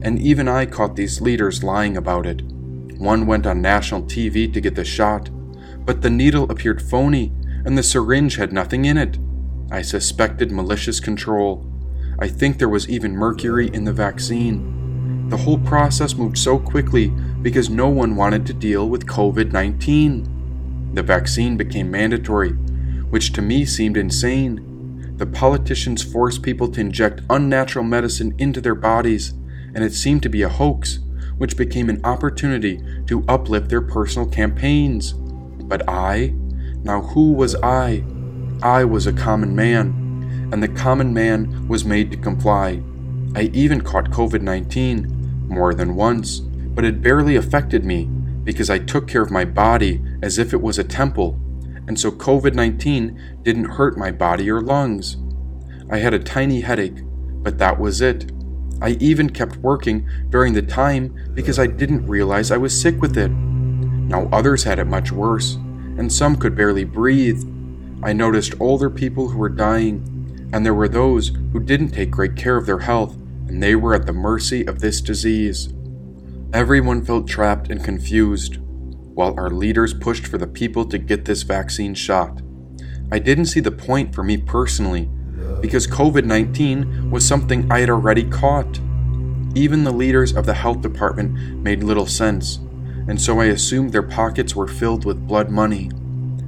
and 0.01 0.19
even 0.19 0.48
I 0.48 0.65
caught 0.65 0.96
these 0.96 1.22
leaders 1.22 1.63
lying 1.63 1.98
about 1.98 2.25
it. 2.25 2.41
One 2.98 3.25
went 3.25 3.46
on 3.46 3.62
national 3.62 4.03
TV 4.03 4.51
to 4.53 4.62
get 4.62 4.75
the 4.75 4.84
shot, 4.84 5.29
but 5.86 6.02
the 6.02 6.10
needle 6.10 6.50
appeared 6.52 6.82
phony, 6.82 7.32
and 7.66 7.78
the 7.78 7.84
syringe 7.84 8.36
had 8.36 8.54
nothing 8.54 8.86
in 8.86 8.98
it. 8.98 9.18
I 9.72 9.82
suspected 9.82 10.52
malicious 10.52 11.00
control. 11.00 11.66
I 12.20 12.28
think 12.28 12.58
there 12.58 12.70
was 12.70 12.90
even 12.90 13.16
mercury 13.16 13.70
in 13.74 13.86
the 13.86 13.94
vaccine. 13.94 15.30
The 15.30 15.38
whole 15.38 15.60
process 15.60 16.16
moved 16.16 16.38
so 16.38 16.58
quickly 16.58 17.10
because 17.42 17.70
no 17.70 17.88
one 17.88 18.16
wanted 18.16 18.46
to 18.48 18.54
deal 18.54 18.90
with 18.90 19.06
COVID 19.06 19.52
19. 19.52 20.92
The 20.96 21.04
vaccine 21.04 21.56
became 21.56 21.92
mandatory, 21.92 22.52
which 23.10 23.32
to 23.34 23.42
me 23.42 23.64
seemed 23.64 23.96
insane. 23.96 25.14
The 25.18 25.28
politicians 25.28 26.02
forced 26.02 26.42
people 26.42 26.68
to 26.70 26.82
inject 26.82 27.22
unnatural 27.30 27.86
medicine 27.86 28.34
into 28.40 28.60
their 28.60 28.74
bodies, 28.74 29.34
and 29.76 29.84
it 29.84 29.94
seemed 29.94 30.24
to 30.24 30.30
be 30.30 30.42
a 30.42 30.50
hoax, 30.50 31.00
which 31.38 31.58
became 31.58 31.90
an 31.90 32.04
opportunity 32.04 32.82
to 33.06 33.24
uplift 33.28 33.70
their 33.70 33.82
personal 33.82 34.28
campaigns. 34.28 35.14
But 35.70 35.88
I? 35.88 36.34
Now, 36.84 37.02
who 37.02 37.32
was 37.32 37.56
I? 37.64 38.04
I 38.62 38.84
was 38.84 39.08
a 39.08 39.14
common 39.14 39.56
man, 39.56 40.50
and 40.52 40.62
the 40.62 40.68
common 40.68 41.14
man 41.14 41.68
was 41.68 41.86
made 41.86 42.12
to 42.12 42.18
comply. 42.18 42.82
I 43.36 43.44
even 43.54 43.82
caught 43.82 44.10
COVID 44.10 44.42
19 44.42 45.48
more 45.48 45.74
than 45.74 45.96
once, 45.96 46.40
but 46.40 46.84
it 46.84 47.02
barely 47.02 47.36
affected 47.36 47.86
me 47.86 48.06
because 48.44 48.70
I 48.70 48.80
took 48.80 49.08
care 49.08 49.22
of 49.22 49.32
my 49.32 49.46
body 49.46 50.02
as 50.24 50.40
if 50.40 50.54
it 50.54 50.62
was 50.62 50.80
a 50.80 50.84
temple, 50.84 51.40
and 51.88 52.00
so 52.00 52.10
COVID 52.12 52.56
19 52.56 53.40
didn't 53.44 53.66
hurt 53.66 53.98
my 53.98 54.12
body 54.12 54.50
or 54.50 54.62
lungs. 54.62 55.18
I 55.92 56.00
had 56.00 56.16
a 56.16 56.20
tiny 56.20 56.62
headache, 56.62 57.02
but 57.44 57.60
that 57.60 57.80
was 57.80 58.02
it. 58.02 58.32
I 58.82 58.92
even 59.00 59.30
kept 59.30 59.58
working 59.58 60.10
during 60.30 60.54
the 60.54 60.62
time 60.62 61.32
because 61.34 61.60
I 61.60 61.68
didn't 61.68 62.08
realize 62.08 62.50
I 62.50 62.58
was 62.58 62.80
sick 62.80 63.00
with 63.02 63.18
it. 63.18 63.32
Now 64.10 64.28
others 64.32 64.63
had 64.63 64.80
it 64.80 64.86
much 64.86 65.12
worse, 65.12 65.54
and 65.54 66.12
some 66.12 66.36
could 66.36 66.56
barely 66.56 66.84
breathe. 66.84 67.44
I 68.01 68.12
noticed 68.12 68.60
older 68.60 68.89
people 68.89 69.30
who 69.30 69.38
were 69.38 69.50
dying, 69.50 70.50
and 70.51 70.66
there 70.66 70.74
were 70.74 70.88
those 70.88 71.28
who 71.54 71.60
didn't 71.60 71.92
take 71.92 72.10
great 72.10 72.36
care 72.36 72.58
of 72.58 72.66
their 72.66 72.80
health, 72.80 73.16
and 73.48 73.62
they 73.62 73.75
were 73.75 73.94
at 73.94 74.08
the 74.08 74.13
mercy 74.13 74.66
of 74.66 74.80
this 74.80 75.00
disease. 75.00 75.72
Everyone 76.54 77.06
felt 77.06 77.28
trapped 77.28 77.70
and 77.70 77.84
confused, 77.84 78.58
while 79.13 79.36
our 79.38 79.51
leaders 79.51 79.94
pushed 79.94 80.25
for 80.25 80.39
the 80.39 80.48
people 80.48 80.86
to 80.86 80.98
get 80.98 81.25
this 81.25 81.44
vaccine 81.44 81.94
shot. 81.94 82.42
I 83.12 83.20
didn't 83.20 83.46
see 83.46 83.60
the 83.60 83.72
point 83.72 84.16
for 84.16 84.24
me 84.24 84.38
personally, 84.38 85.08
because 85.62 85.86
COVID 85.86 86.25
19 86.25 87.12
was 87.12 87.28
something 87.28 87.72
I 87.72 87.82
had 87.82 87.92
already 87.92 88.24
caught. 88.24 88.80
Even 89.54 89.84
the 89.84 89.92
leaders 89.92 90.34
of 90.34 90.48
the 90.48 90.54
health 90.56 90.82
department 90.82 91.62
made 91.62 91.84
little 91.84 92.08
sense, 92.08 92.60
and 93.10 93.20
so 93.20 93.39
I 93.39 93.46
assumed 93.46 93.92
their 93.92 94.04
pockets 94.04 94.56
were 94.56 94.68
filled 94.68 95.04
with 95.04 95.28
blood 95.28 95.50
money. 95.50 95.89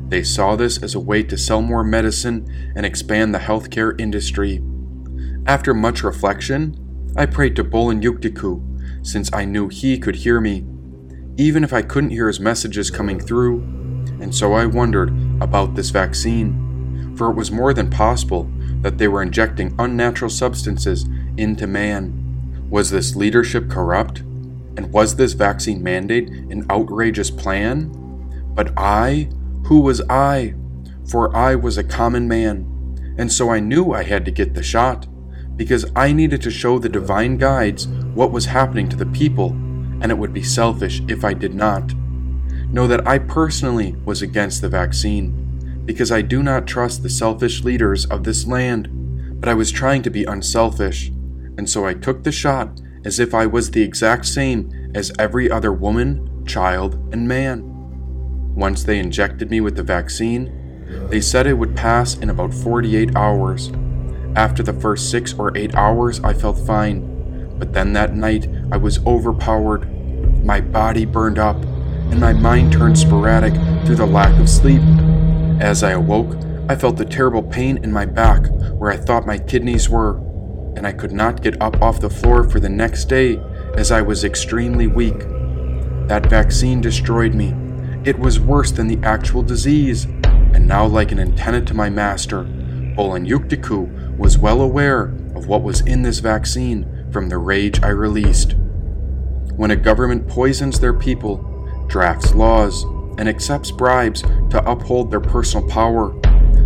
They 0.10 0.22
saw 0.22 0.56
this 0.56 0.82
as 0.84 0.94
a 0.94 1.00
way 1.00 1.24
to 1.24 1.36
sell 1.36 1.64
more 1.64 1.84
medicine 1.84 2.72
and 2.76 2.86
expand 2.86 3.34
the 3.34 3.40
healthcare 3.40 4.00
industry. 4.00 4.62
After 5.48 5.74
much 5.74 6.04
reflection, 6.04 6.76
I 7.18 7.26
prayed 7.26 7.56
to 7.56 7.64
Bolin 7.64 8.04
Yuktiku, 8.04 8.62
since 9.02 9.34
I 9.34 9.44
knew 9.44 9.70
he 9.70 9.98
could 9.98 10.18
hear 10.18 10.40
me, 10.40 10.64
even 11.36 11.64
if 11.64 11.74
I 11.74 11.82
couldn't 11.82 12.12
hear 12.12 12.28
his 12.28 12.40
messages 12.40 12.92
coming 12.92 13.20
through, 13.20 13.62
and 14.22 14.34
so 14.34 14.54
I 14.54 14.68
wondered 14.68 15.10
about 15.42 15.74
this 15.74 15.90
vaccine, 15.90 17.16
for 17.18 17.32
it 17.32 17.36
was 17.36 17.50
more 17.50 17.74
than 17.74 17.90
possible 17.90 18.52
that 18.82 19.00
they 19.00 19.08
were 19.08 19.24
injecting 19.24 19.74
unnatural 19.80 20.30
substances 20.30 21.10
into 21.38 21.66
man. 21.66 22.68
Was 22.70 22.92
this 22.92 23.16
leadership 23.16 23.68
corrupt? 23.68 24.22
And 24.78 24.92
was 24.92 25.16
this 25.16 25.34
vaccine 25.34 25.84
mandate 25.84 26.30
an 26.30 26.66
outrageous 26.70 27.30
plan? 27.30 27.92
But 28.54 28.74
I 28.78 29.30
who 29.72 29.82
was 29.82 30.02
I? 30.10 30.56
For 31.10 31.36
I 31.36 31.56
was 31.56 31.78
a 31.78 31.84
common 31.84 32.28
man, 32.28 33.16
and 33.18 33.32
so 33.32 33.50
I 33.50 33.60
knew 33.60 33.94
I 33.94 34.04
had 34.04 34.26
to 34.26 34.32
get 34.32 34.54
the 34.54 34.64
shot, 34.64 35.08
because 35.56 35.86
I 35.96 36.12
needed 36.12 36.42
to 36.42 36.52
show 36.52 36.80
the 36.80 36.90
divine 36.90 37.38
guides 37.38 37.88
what 37.88 38.32
was 38.32 38.46
happening 38.46 38.90
to 38.90 38.96
the 38.96 39.06
people, 39.06 39.50
and 40.02 40.12
it 40.12 40.18
would 40.18 40.34
be 40.34 40.44
selfish 40.44 41.02
if 41.08 41.24
I 41.24 41.34
did 41.34 41.54
not. 41.54 41.94
Know 42.70 42.88
that 42.88 43.08
I 43.08 43.18
personally 43.18 43.96
was 44.06 44.22
against 44.22 44.62
the 44.62 44.70
vaccine, 44.70 45.82
because 45.86 46.12
I 46.12 46.22
do 46.22 46.44
not 46.44 46.68
trust 46.68 47.04
the 47.04 47.10
selfish 47.10 47.64
leaders 47.64 48.06
of 48.06 48.24
this 48.24 48.48
land, 48.48 48.90
but 49.40 49.50
I 49.50 49.54
was 49.54 49.72
trying 49.72 50.02
to 50.04 50.10
be 50.10 50.24
unselfish, 50.24 51.10
and 51.58 51.70
so 51.70 51.86
I 51.86 51.94
took 51.94 52.24
the 52.24 52.32
shot 52.32 52.82
as 53.04 53.20
if 53.20 53.34
I 53.34 53.46
was 53.46 53.72
the 53.72 53.82
exact 53.82 54.26
same 54.26 54.92
as 54.94 55.12
every 55.18 55.50
other 55.50 55.74
woman, 55.74 56.46
child, 56.46 56.96
and 57.14 57.28
man. 57.28 57.64
Once 58.56 58.84
they 58.84 59.00
injected 59.00 59.50
me 59.50 59.62
with 59.62 59.76
the 59.76 59.84
vaccine, 59.84 60.58
they 61.10 61.22
said 61.22 61.48
it 61.48 61.54
would 61.54 61.76
pass 61.76 62.18
in 62.18 62.30
about 62.30 62.54
48 62.54 63.16
hours. 63.16 63.72
After 64.36 64.64
the 64.64 64.74
first 64.74 65.10
six 65.10 65.34
or 65.34 65.56
eight 65.58 65.74
hours, 65.76 66.20
I 66.22 66.34
felt 66.34 66.60
fine, 66.60 67.58
but 67.58 67.74
then 67.74 67.94
that 67.94 68.16
night 68.16 68.48
I 68.72 68.78
was 68.78 69.06
overpowered. 69.06 69.88
My 70.46 70.62
body 70.62 71.06
burned 71.06 71.40
up, 71.40 71.58
and 72.12 72.20
my 72.20 72.34
mind 72.34 72.74
turned 72.74 72.98
sporadic 72.98 73.54
through 73.86 73.96
the 73.96 74.06
lack 74.06 74.38
of 74.40 74.50
sleep. 74.50 74.82
As 75.60 75.84
I 75.84 75.92
awoke, 75.92 76.36
I 76.70 76.76
felt 76.76 76.98
the 76.98 77.06
terrible 77.06 77.44
pain 77.44 77.78
in 77.84 77.92
my 77.92 78.06
back 78.06 78.48
where 78.74 78.92
I 78.92 78.98
thought 78.98 79.26
my 79.26 79.38
kidneys 79.38 79.90
were, 79.90 80.14
and 80.76 80.88
I 80.88 80.92
could 80.92 81.12
not 81.12 81.42
get 81.42 81.62
up 81.62 81.82
off 81.82 82.00
the 82.00 82.10
floor 82.10 82.50
for 82.50 82.60
the 82.60 82.70
next 82.70 83.06
day 83.06 83.40
as 83.76 83.92
I 83.92 84.02
was 84.02 84.24
extremely 84.24 84.88
weak. 84.88 85.20
That 86.08 86.28
vaccine 86.28 86.82
destroyed 86.82 87.34
me, 87.34 87.54
it 88.04 88.18
was 88.18 88.40
worse 88.40 88.72
than 88.72 88.88
the 88.88 89.00
actual 89.08 89.44
disease, 89.44 90.06
and 90.54 90.68
now, 90.68 90.86
like 90.86 91.12
an 91.12 91.20
antenna 91.20 91.62
to 91.62 91.74
my 91.74 91.90
master, 91.90 92.44
Bolin 92.44 93.28
Yuktiku 93.28 94.18
was 94.18 94.38
well 94.38 94.62
aware 94.62 95.14
of 95.36 95.48
what 95.48 95.64
was 95.64 95.82
in 95.82 96.02
this 96.02 96.20
vaccine 96.20 97.08
from 97.12 97.30
the 97.30 97.38
rage 97.38 97.82
I 97.84 97.90
released. 97.90 98.56
When 99.56 99.72
a 99.72 99.76
government 99.76 100.28
poisons 100.28 100.80
their 100.80 100.94
people, 100.94 101.38
drafts 101.88 102.34
laws, 102.34 102.84
and 103.18 103.30
accepts 103.30 103.72
bribes 103.72 104.24
to 104.50 104.64
uphold 104.70 105.12
their 105.12 105.22
personal 105.22 105.68
power, 105.70 106.14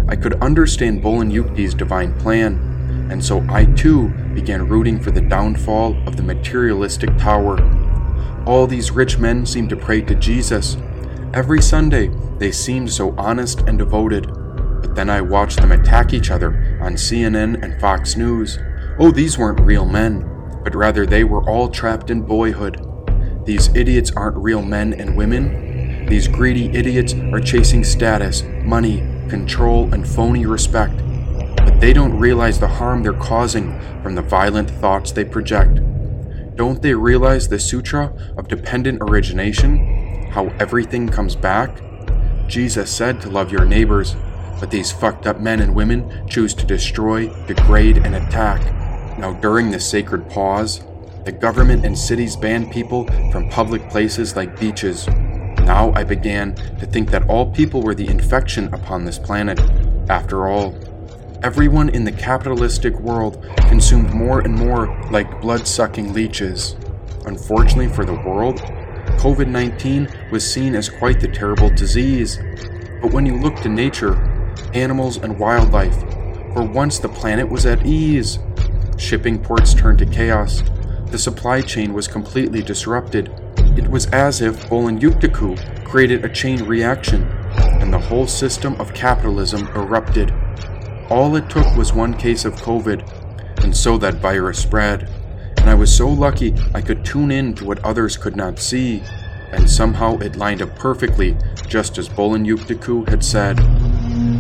I 0.08 0.16
could 0.16 0.42
understand 0.42 1.04
Bolin 1.04 1.32
Yukti's 1.32 1.74
divine 1.74 2.18
plan, 2.20 2.75
and 3.10 3.24
so 3.24 3.46
I 3.50 3.66
too 3.66 4.10
began 4.34 4.68
rooting 4.68 5.00
for 5.00 5.12
the 5.12 5.22
downfall 5.22 5.96
of 6.08 6.16
the 6.16 6.24
materialistic 6.24 7.18
tower. 7.18 7.60
All 8.46 8.68
these 8.68 8.92
rich 8.92 9.18
men 9.18 9.46
seemed 9.46 9.70
to 9.70 9.76
pray 9.76 10.02
to 10.02 10.16
Jesus, 10.16 10.78
Every 11.36 11.62
Sunday, 11.62 12.10
they 12.38 12.54
seemed 12.54 12.90
so 12.90 13.14
honest 13.18 13.60
and 13.68 13.78
devoted. 13.78 14.26
But 14.82 14.96
then 14.96 15.10
I 15.10 15.20
watched 15.20 15.60
them 15.60 15.74
attack 15.74 16.14
each 16.14 16.32
other 16.32 16.80
on 16.82 16.94
CNN 16.94 17.62
and 17.62 17.78
Fox 17.82 18.16
News. 18.16 18.58
Oh, 18.98 19.12
these 19.12 19.38
weren't 19.38 19.60
real 19.60 19.86
men, 19.86 20.22
but 20.64 20.74
rather 20.74 21.06
they 21.06 21.26
were 21.26 21.44
all 21.44 21.68
trapped 21.68 22.10
in 22.10 22.22
boyhood. 22.22 22.82
These 23.44 23.68
idiots 23.76 24.14
aren't 24.16 24.38
real 24.38 24.62
men 24.62 24.94
and 24.94 25.18
women. 25.18 26.06
These 26.06 26.30
greedy 26.30 26.68
idiots 26.68 27.14
are 27.14 27.42
chasing 27.42 27.84
status, 27.84 28.44
money, 28.64 29.00
control, 29.28 29.94
and 29.94 30.08
phony 30.08 30.46
respect. 30.46 31.02
They 31.80 31.94
don't 31.94 32.18
realize 32.18 32.60
the 32.60 32.68
harm 32.68 33.04
they're 33.04 33.14
causing 33.14 33.80
from 34.02 34.16
the 34.16 34.22
violent 34.22 34.70
thoughts 34.70 35.12
they 35.12 35.26
project. 35.26 35.82
Don't 36.56 36.82
they 36.82 36.94
realize 36.94 37.48
the 37.48 37.60
sutra 37.60 38.14
of 38.38 38.48
dependent 38.48 39.02
origination? 39.02 40.30
How 40.32 40.48
everything 40.60 41.10
comes 41.10 41.36
back? 41.36 41.82
Jesus 42.48 42.90
said 42.90 43.20
to 43.22 43.30
love 43.30 43.52
your 43.52 43.66
neighbors, 43.66 44.16
but 44.60 44.72
these 44.72 44.92
fucked 44.92 45.28
up 45.28 45.40
men 45.40 45.60
and 45.60 45.76
women 45.76 46.28
choose 46.28 46.54
to 46.54 46.66
destroy, 46.66 47.28
degrade, 47.46 47.98
and 47.98 48.16
attack. 48.16 48.62
Now, 49.20 49.34
during 49.34 49.72
this 49.72 49.90
sacred 49.90 50.30
pause, 50.30 50.82
the 51.26 51.32
government 51.32 51.86
and 51.86 51.98
cities 51.98 52.36
banned 52.36 52.72
people 52.72 53.06
from 53.32 53.50
public 53.50 53.90
places 53.90 54.36
like 54.36 54.60
beaches. 54.60 55.08
Now 55.08 55.92
I 55.94 56.04
began 56.04 56.54
to 56.80 56.86
think 56.86 57.10
that 57.10 57.28
all 57.28 57.52
people 57.52 57.82
were 57.82 57.96
the 57.96 58.08
infection 58.08 58.72
upon 58.74 59.04
this 59.04 59.18
planet. 59.18 59.60
After 60.08 60.48
all, 60.48 60.76
everyone 61.44 61.90
in 61.90 62.04
the 62.04 62.12
capitalistic 62.12 63.00
world 63.00 63.44
consumed 63.68 64.14
more 64.14 64.42
and 64.42 64.54
more 64.54 64.88
like 65.12 65.42
blood 65.42 65.68
sucking 65.68 66.14
leeches. 66.14 66.76
Unfortunately 67.26 67.88
for 67.88 68.06
the 68.06 68.14
world, 68.14 68.60
COVID 69.20 69.48
19 69.48 70.10
was 70.32 70.50
seen 70.50 70.76
as 70.76 70.90
quite 70.90 71.20
the 71.20 71.28
terrible 71.28 71.70
disease. 71.70 72.40
But 73.02 73.12
when 73.12 73.26
you 73.26 73.38
look 73.38 73.58
to 73.58 73.70
nature, 73.70 74.16
animals, 74.74 75.18
and 75.18 75.38
wildlife, 75.40 76.00
for 76.54 76.64
once 76.64 77.00
the 77.00 77.10
planet 77.10 77.50
was 77.50 77.66
at 77.66 77.86
ease. 77.86 78.40
Shipping 78.98 79.38
ports 79.38 79.74
turned 79.74 80.00
to 80.00 80.06
chaos. 80.06 80.64
The 81.08 81.20
supply 81.20 81.62
chain 81.62 81.94
was 81.94 82.08
completely 82.08 82.62
disrupted. 82.62 83.30
It 83.78 83.88
was 83.90 84.06
as 84.08 84.42
if 84.42 84.70
Bolin 84.70 85.00
Yuktiku 85.00 85.86
created 85.86 86.24
a 86.24 86.30
chain 86.30 86.64
reaction, 86.64 87.24
and 87.58 87.94
the 87.94 88.00
whole 88.00 88.26
system 88.26 88.76
of 88.80 88.94
capitalism 88.94 89.68
erupted. 89.76 90.34
All 91.10 91.36
it 91.36 91.50
took 91.50 91.76
was 91.76 91.94
one 91.94 92.16
case 92.16 92.46
of 92.46 92.56
COVID, 92.56 93.64
and 93.64 93.76
so 93.76 93.98
that 94.00 94.16
virus 94.16 94.58
spread. 94.58 95.08
And 95.58 95.70
I 95.70 95.76
was 95.76 95.96
so 95.96 96.08
lucky 96.08 96.56
I 96.74 96.82
could 96.82 97.06
tune 97.06 97.32
in 97.32 97.54
to 97.56 97.66
what 97.66 97.84
others 97.86 98.18
could 98.18 98.36
not 98.36 98.60
see, 98.60 99.04
and 99.52 99.70
somehow 99.70 100.18
it 100.18 100.36
lined 100.36 100.64
up 100.64 100.76
perfectly, 100.76 101.38
just 101.68 102.00
as 102.00 102.10
Bolin 102.10 102.46
Yuktiku 102.46 103.08
had 103.08 103.24
said. 103.24 103.58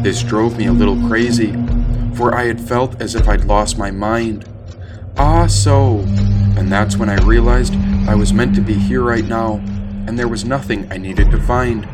This 0.03 0.24
drove 0.24 0.57
me 0.57 0.65
a 0.65 0.74
little 0.74 1.00
crazy, 1.07 1.55
for 2.15 2.36
I 2.36 2.45
had 2.45 2.60
felt 2.60 3.00
as 3.00 3.13
if 3.13 3.27
I'd 3.27 3.45
lost 3.45 3.77
my 3.77 3.91
mind. 3.91 4.50
Ah, 5.17 5.45
so. 5.45 6.00
And 6.57 6.72
that's 6.72 6.98
when 6.98 7.10
I 7.10 7.24
realized 7.25 7.75
I 8.07 8.15
was 8.15 8.34
meant 8.34 8.55
to 8.55 8.62
be 8.62 8.74
here 8.74 9.01
right 9.03 9.25
now, 9.25 9.55
and 10.07 10.17
there 10.17 10.27
was 10.27 10.45
nothing 10.45 10.91
I 10.91 10.98
needed 10.98 11.29
to 11.29 11.39
find. 11.39 11.88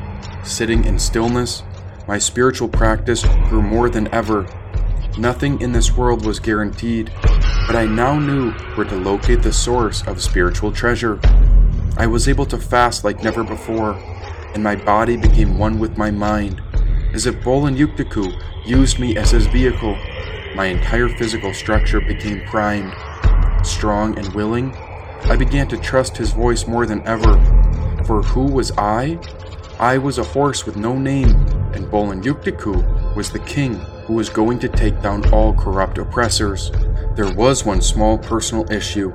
Sitting 0.44 0.86
in 0.86 0.98
stillness, 0.98 1.64
my 2.08 2.18
spiritual 2.18 2.68
practice 2.68 3.24
grew 3.50 3.62
more 3.62 3.90
than 3.90 4.08
ever. 4.14 4.48
Nothing 5.18 5.60
in 5.60 5.74
this 5.74 5.92
world 5.92 6.26
was 6.26 6.40
guaranteed, 6.40 7.12
but 7.68 7.76
I 7.76 7.86
now 7.86 8.18
knew 8.18 8.52
where 8.76 8.88
to 8.88 8.96
locate 8.96 9.44
the 9.44 9.52
source 9.52 10.08
of 10.08 10.22
spiritual 10.22 10.72
treasure. 10.72 11.20
I 11.98 12.08
was 12.08 12.30
able 12.30 12.46
to 12.46 12.58
fast 12.58 13.04
like 13.04 13.22
never 13.22 13.44
before, 13.44 13.96
and 14.54 14.64
my 14.64 14.78
body 14.78 15.18
became 15.18 15.58
one 15.58 15.80
with 15.80 15.98
my 15.98 16.12
mind. 16.12 16.62
As 17.14 17.26
if 17.26 17.36
Bolin 17.44 17.76
Yuktiku 17.76 18.32
used 18.66 19.00
me 19.00 19.18
as 19.18 19.32
his 19.32 19.48
vehicle, 19.48 19.98
my 20.56 20.68
entire 20.68 21.10
physical 21.10 21.54
structure 21.54 22.00
became 22.00 22.46
primed. 22.46 22.96
Strong 23.68 24.18
and 24.18 24.34
willing, 24.34 24.74
I 25.26 25.36
began 25.36 25.68
to 25.68 25.78
trust 25.78 26.16
his 26.16 26.32
voice 26.32 26.68
more 26.68 26.86
than 26.86 27.06
ever. 27.06 27.34
For 28.06 28.24
who 28.24 28.46
was 28.46 28.72
I? 28.78 29.20
I 29.78 29.98
was 29.98 30.20
a 30.20 30.24
horse 30.24 30.66
with 30.66 30.78
no 30.78 30.98
name, 30.98 31.36
and 31.74 31.92
Bolin 31.92 32.24
Yuktiku 32.24 33.14
was 33.14 33.30
the 33.30 33.40
king 33.40 33.82
who 34.12 34.18
was 34.18 34.30
going 34.30 34.60
to 34.60 34.68
take 34.68 35.02
down 35.02 35.24
all 35.34 35.54
corrupt 35.54 35.98
oppressors. 35.98 36.70
There 37.16 37.34
was 37.34 37.64
one 37.64 37.82
small 37.82 38.18
personal 38.18 38.70
issue, 38.70 39.14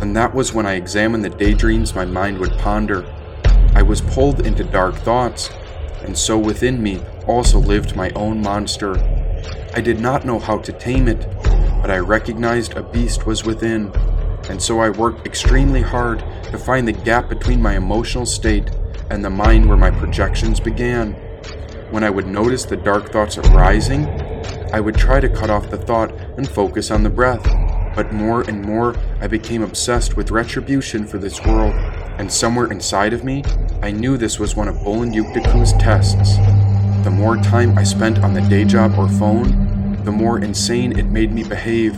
and 0.00 0.16
that 0.16 0.32
was 0.32 0.54
when 0.54 0.64
I 0.64 0.76
examined 0.76 1.22
the 1.22 1.28
daydreams 1.28 1.94
my 1.94 2.06
mind 2.06 2.38
would 2.38 2.56
ponder. 2.56 3.04
I 3.74 3.82
was 3.82 4.00
pulled 4.00 4.46
into 4.46 4.64
dark 4.64 4.94
thoughts, 4.96 5.50
and 6.00 6.16
so 6.16 6.38
within 6.38 6.82
me 6.82 7.02
also 7.26 7.58
lived 7.58 7.94
my 7.94 8.08
own 8.16 8.40
monster. 8.40 8.96
I 9.74 9.82
did 9.82 10.00
not 10.00 10.24
know 10.24 10.38
how 10.38 10.56
to 10.60 10.72
tame 10.72 11.08
it, 11.08 11.28
but 11.82 11.90
I 11.90 11.98
recognized 11.98 12.72
a 12.72 12.82
beast 12.82 13.26
was 13.26 13.44
within, 13.44 13.92
and 14.48 14.62
so 14.62 14.80
I 14.80 14.88
worked 14.88 15.26
extremely 15.26 15.82
hard 15.82 16.20
to 16.44 16.56
find 16.56 16.88
the 16.88 16.92
gap 16.92 17.28
between 17.28 17.60
my 17.60 17.76
emotional 17.76 18.24
state 18.24 18.70
and 19.10 19.22
the 19.22 19.28
mind 19.28 19.68
where 19.68 19.76
my 19.76 19.90
projections 19.90 20.58
began. 20.58 21.14
When 21.92 22.04
I 22.04 22.08
would 22.08 22.26
notice 22.26 22.64
the 22.64 22.78
dark 22.78 23.12
thoughts 23.12 23.36
arising, 23.36 24.06
I 24.72 24.80
would 24.80 24.94
try 24.94 25.20
to 25.20 25.28
cut 25.28 25.50
off 25.50 25.68
the 25.68 25.76
thought 25.76 26.10
and 26.38 26.48
focus 26.48 26.90
on 26.90 27.02
the 27.02 27.10
breath. 27.10 27.44
But 27.94 28.14
more 28.14 28.40
and 28.48 28.64
more, 28.64 28.96
I 29.20 29.26
became 29.26 29.62
obsessed 29.62 30.16
with 30.16 30.30
retribution 30.30 31.06
for 31.06 31.18
this 31.18 31.44
world, 31.44 31.74
and 32.16 32.32
somewhere 32.32 32.72
inside 32.72 33.12
of 33.12 33.24
me, 33.24 33.44
I 33.82 33.90
knew 33.90 34.16
this 34.16 34.38
was 34.38 34.56
one 34.56 34.68
of 34.68 34.76
Bolin 34.76 35.12
Yuktiku's 35.12 35.74
tests. 35.74 36.38
The 37.04 37.10
more 37.10 37.36
time 37.36 37.76
I 37.76 37.82
spent 37.82 38.20
on 38.20 38.32
the 38.32 38.40
day 38.40 38.64
job 38.64 38.98
or 38.98 39.10
phone, 39.10 40.02
the 40.02 40.12
more 40.12 40.38
insane 40.38 40.98
it 40.98 41.04
made 41.04 41.34
me 41.34 41.44
behave. 41.44 41.94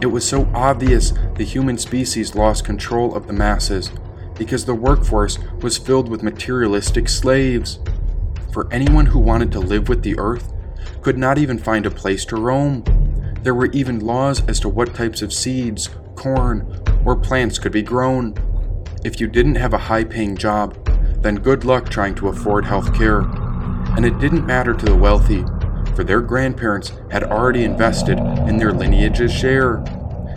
It 0.00 0.12
was 0.12 0.24
so 0.24 0.48
obvious 0.54 1.12
the 1.34 1.44
human 1.44 1.78
species 1.78 2.36
lost 2.36 2.64
control 2.64 3.16
of 3.16 3.26
the 3.26 3.32
masses 3.32 3.90
because 4.36 4.64
the 4.64 4.76
workforce 4.76 5.40
was 5.60 5.76
filled 5.76 6.08
with 6.08 6.22
materialistic 6.22 7.08
slaves. 7.08 7.80
For 8.54 8.72
anyone 8.72 9.06
who 9.06 9.18
wanted 9.18 9.50
to 9.52 9.58
live 9.58 9.88
with 9.88 10.02
the 10.02 10.16
earth 10.16 10.52
could 11.02 11.18
not 11.18 11.38
even 11.38 11.58
find 11.58 11.84
a 11.84 11.90
place 11.90 12.24
to 12.26 12.36
roam. 12.36 12.84
There 13.42 13.54
were 13.54 13.66
even 13.72 13.98
laws 13.98 14.46
as 14.48 14.60
to 14.60 14.68
what 14.68 14.94
types 14.94 15.22
of 15.22 15.32
seeds, 15.32 15.90
corn, 16.14 16.80
or 17.04 17.16
plants 17.16 17.58
could 17.58 17.72
be 17.72 17.82
grown. 17.82 18.34
If 19.04 19.20
you 19.20 19.26
didn't 19.26 19.56
have 19.56 19.74
a 19.74 19.78
high 19.78 20.04
paying 20.04 20.36
job, 20.36 20.78
then 21.20 21.34
good 21.34 21.64
luck 21.64 21.90
trying 21.90 22.14
to 22.14 22.28
afford 22.28 22.64
health 22.64 22.94
care 22.94 23.22
and 23.96 24.06
it 24.06 24.20
didn't 24.20 24.46
matter 24.46 24.72
to 24.72 24.86
the 24.86 24.94
wealthy, 24.94 25.44
for 25.96 26.04
their 26.04 26.20
grandparents 26.20 26.92
had 27.10 27.24
already 27.24 27.64
invested 27.64 28.18
in 28.48 28.56
their 28.56 28.72
lineage's 28.72 29.32
share, 29.32 29.78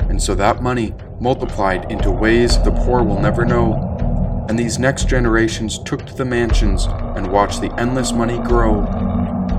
and 0.09 0.21
so 0.21 0.33
that 0.33 0.63
money 0.63 0.93
multiplied 1.19 1.91
into 1.91 2.09
ways 2.09 2.59
the 2.63 2.71
poor 2.71 3.03
will 3.03 3.19
never 3.19 3.45
know. 3.45 3.86
And 4.49 4.57
these 4.57 4.79
next 4.79 5.09
generations 5.09 5.77
took 5.79 6.05
to 6.05 6.13
the 6.13 6.25
mansions 6.25 6.85
and 7.15 7.31
watched 7.31 7.61
the 7.61 7.73
endless 7.79 8.13
money 8.13 8.39
grow. 8.39 8.85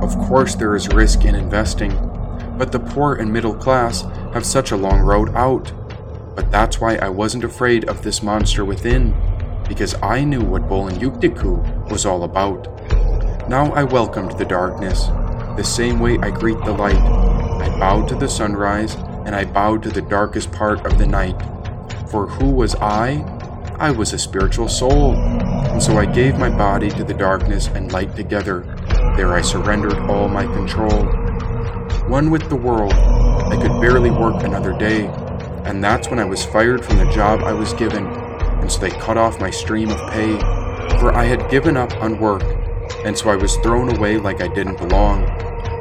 Of 0.02 0.16
course, 0.18 0.54
there 0.54 0.74
is 0.74 0.88
risk 0.88 1.24
in 1.24 1.34
investing, 1.34 1.90
but 2.56 2.72
the 2.72 2.80
poor 2.80 3.16
and 3.16 3.32
middle 3.32 3.54
class 3.54 4.02
have 4.32 4.46
such 4.46 4.70
a 4.70 4.76
long 4.76 5.00
road 5.00 5.34
out. 5.34 5.72
But 6.34 6.50
that's 6.50 6.80
why 6.80 6.96
I 6.96 7.08
wasn't 7.08 7.44
afraid 7.44 7.88
of 7.88 8.02
this 8.02 8.22
monster 8.22 8.64
within, 8.64 9.14
because 9.68 9.94
I 10.02 10.24
knew 10.24 10.40
what 10.40 10.68
Bolin 10.68 10.98
Yuktiku 10.98 11.90
was 11.90 12.06
all 12.06 12.24
about. 12.24 12.66
Now 13.48 13.72
I 13.74 13.82
welcomed 13.82 14.38
the 14.38 14.44
darkness, 14.44 15.06
the 15.56 15.64
same 15.64 16.00
way 16.00 16.18
I 16.18 16.30
greet 16.30 16.58
the 16.64 16.72
light. 16.72 16.96
I 16.96 17.68
bowed 17.78 18.08
to 18.08 18.14
the 18.14 18.28
sunrise, 18.28 18.94
and 19.26 19.34
I 19.34 19.44
bowed 19.44 19.82
to 19.82 19.90
the 19.90 20.00
darkest 20.00 20.50
part 20.52 20.86
of 20.86 20.96
the 20.96 21.06
night. 21.06 21.38
For 22.08 22.26
who 22.26 22.50
was 22.50 22.74
I? 22.76 23.37
I 23.78 23.90
was 23.90 24.12
a 24.12 24.18
spiritual 24.18 24.68
soul, 24.68 25.14
and 25.14 25.82
so 25.82 25.98
I 25.98 26.06
gave 26.06 26.38
my 26.38 26.48
body 26.48 26.90
to 26.90 27.04
the 27.04 27.14
darkness 27.14 27.68
and 27.68 27.92
light 27.92 28.14
together. 28.16 28.60
There 29.16 29.34
I 29.34 29.40
surrendered 29.40 29.98
all 30.10 30.28
my 30.28 30.44
control. 30.44 31.04
One 32.08 32.30
with 32.30 32.48
the 32.48 32.56
world, 32.56 32.92
I 32.92 33.56
could 33.60 33.80
barely 33.80 34.10
work 34.10 34.42
another 34.42 34.76
day, 34.76 35.06
and 35.64 35.82
that's 35.82 36.08
when 36.08 36.18
I 36.18 36.24
was 36.24 36.44
fired 36.44 36.84
from 36.84 36.98
the 36.98 37.10
job 37.10 37.40
I 37.40 37.52
was 37.52 37.72
given, 37.74 38.06
and 38.06 38.70
so 38.70 38.80
they 38.80 38.90
cut 38.90 39.16
off 39.16 39.40
my 39.40 39.50
stream 39.50 39.90
of 39.90 40.10
pay, 40.10 40.38
for 40.98 41.14
I 41.14 41.24
had 41.24 41.50
given 41.50 41.76
up 41.76 41.94
on 42.02 42.18
work 42.18 42.42
and 43.04 43.16
so 43.16 43.30
I 43.30 43.36
was 43.36 43.56
thrown 43.58 43.94
away 43.96 44.18
like 44.18 44.40
I 44.40 44.48
didn't 44.48 44.78
belong. 44.78 45.24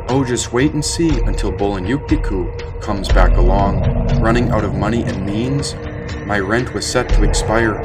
Oh, 0.09 0.23
just 0.25 0.53
wait 0.53 0.73
and 0.73 0.83
see 0.83 1.19
until 1.21 1.51
Bolin 1.51 1.87
Yuktiku 1.87 2.81
comes 2.81 3.09
back 3.09 3.35
along. 3.37 3.81
Running 4.21 4.49
out 4.49 4.63
of 4.63 4.75
money 4.75 5.03
and 5.03 5.25
means, 5.25 5.73
my 6.27 6.39
rent 6.39 6.73
was 6.73 6.85
set 6.85 7.07
to 7.07 7.23
expire. 7.23 7.81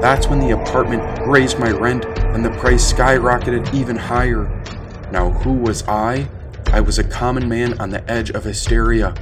That's 0.00 0.26
when 0.26 0.40
the 0.40 0.52
apartment 0.52 1.02
raised 1.26 1.58
my 1.58 1.70
rent 1.70 2.06
and 2.06 2.42
the 2.42 2.50
price 2.52 2.90
skyrocketed 2.90 3.74
even 3.74 3.94
higher. 3.94 4.44
Now, 5.12 5.30
who 5.30 5.52
was 5.52 5.86
I? 5.86 6.26
I 6.68 6.80
was 6.80 6.98
a 6.98 7.04
common 7.04 7.46
man 7.46 7.78
on 7.78 7.90
the 7.90 8.02
edge 8.10 8.30
of 8.30 8.42
hysteria. 8.42 9.14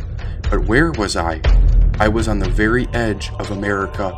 But 0.48 0.64
where 0.66 0.92
was 0.92 1.16
I? 1.16 1.40
I 1.98 2.06
was 2.06 2.28
on 2.28 2.38
the 2.38 2.48
very 2.48 2.86
edge 2.94 3.32
of 3.40 3.50
America. 3.50 4.16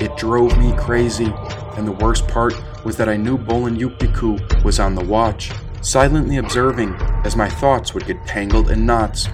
It 0.00 0.16
drove 0.16 0.56
me 0.56 0.74
crazy, 0.78 1.30
and 1.76 1.86
the 1.86 1.92
worst 1.92 2.26
part 2.26 2.54
was 2.86 2.96
that 2.96 3.10
I 3.10 3.18
knew 3.18 3.36
Bolin 3.36 3.78
Yuktiku 3.78 4.64
was 4.64 4.80
on 4.80 4.94
the 4.94 5.04
watch, 5.04 5.52
silently 5.82 6.38
observing 6.38 6.94
as 7.24 7.36
my 7.36 7.50
thoughts 7.50 7.92
would 7.92 8.06
get 8.06 8.26
tangled 8.26 8.70
in 8.70 8.86
knots. 8.86 9.28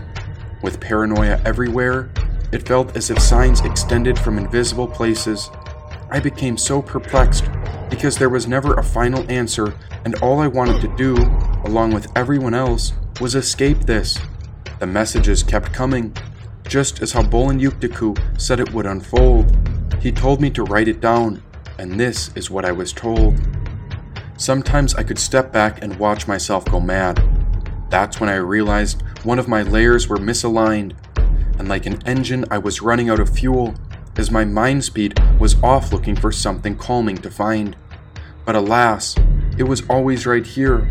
With 0.61 0.81
paranoia 0.81 1.41
everywhere, 1.45 2.11
it 2.55 2.67
felt 2.69 2.97
as 2.97 3.11
if 3.11 3.19
signs 3.19 3.61
extended 3.63 4.17
from 4.17 4.39
invisible 4.39 4.87
places. 4.87 5.51
I 6.11 6.21
became 6.21 6.57
so 6.57 6.81
perplexed 6.81 7.51
because 7.91 8.17
there 8.17 8.29
was 8.29 8.47
never 8.47 8.75
a 8.75 8.83
final 8.83 9.29
answer, 9.29 9.75
and 10.05 10.15
all 10.23 10.39
I 10.39 10.47
wanted 10.47 10.81
to 10.83 10.97
do, 10.97 11.17
along 11.65 11.93
with 11.93 12.17
everyone 12.17 12.55
else, 12.55 12.93
was 13.21 13.35
escape 13.35 13.81
this. 13.81 14.21
The 14.79 14.87
messages 14.87 15.43
kept 15.43 15.73
coming, 15.73 16.17
just 16.69 17.03
as 17.03 17.11
how 17.11 17.23
Bolin 17.23 17.61
Yuktiku 17.61 18.17
said 18.41 18.61
it 18.61 18.73
would 18.73 18.87
unfold. 18.87 19.53
He 20.01 20.13
told 20.13 20.41
me 20.41 20.49
to 20.51 20.63
write 20.63 20.87
it 20.87 21.01
down, 21.01 21.43
and 21.79 21.99
this 21.99 22.31
is 22.37 22.51
what 22.51 22.65
I 22.65 22.71
was 22.71 22.93
told. 22.93 23.35
Sometimes 24.37 24.95
I 24.95 25.03
could 25.03 25.19
step 25.19 25.53
back 25.53 25.83
and 25.83 25.99
watch 25.99 26.29
myself 26.29 26.65
go 26.67 26.79
mad. 26.79 27.21
That's 27.91 28.21
when 28.21 28.29
I 28.29 28.37
realized 28.37 29.03
one 29.25 29.41
of 29.41 29.49
my 29.49 29.63
layers 29.63 30.07
were 30.07 30.19
misaligned, 30.19 30.95
and 31.59 31.69
like 31.69 31.87
an 31.87 32.01
engine, 32.07 32.45
I 32.51 32.59
was 32.59 32.83
running 32.83 33.11
out 33.11 33.21
of 33.21 33.31
fuel 33.31 33.75
as 34.17 34.31
my 34.31 34.45
mind 34.45 34.85
speed 34.85 35.19
was 35.39 35.61
off 35.63 35.93
looking 35.93 36.17
for 36.17 36.31
something 36.31 36.77
calming 36.77 37.17
to 37.19 37.31
find. 37.31 37.77
But 38.45 38.57
alas, 38.57 39.17
it 39.59 39.65
was 39.65 39.89
always 39.89 40.27
right 40.27 40.47
here. 40.47 40.91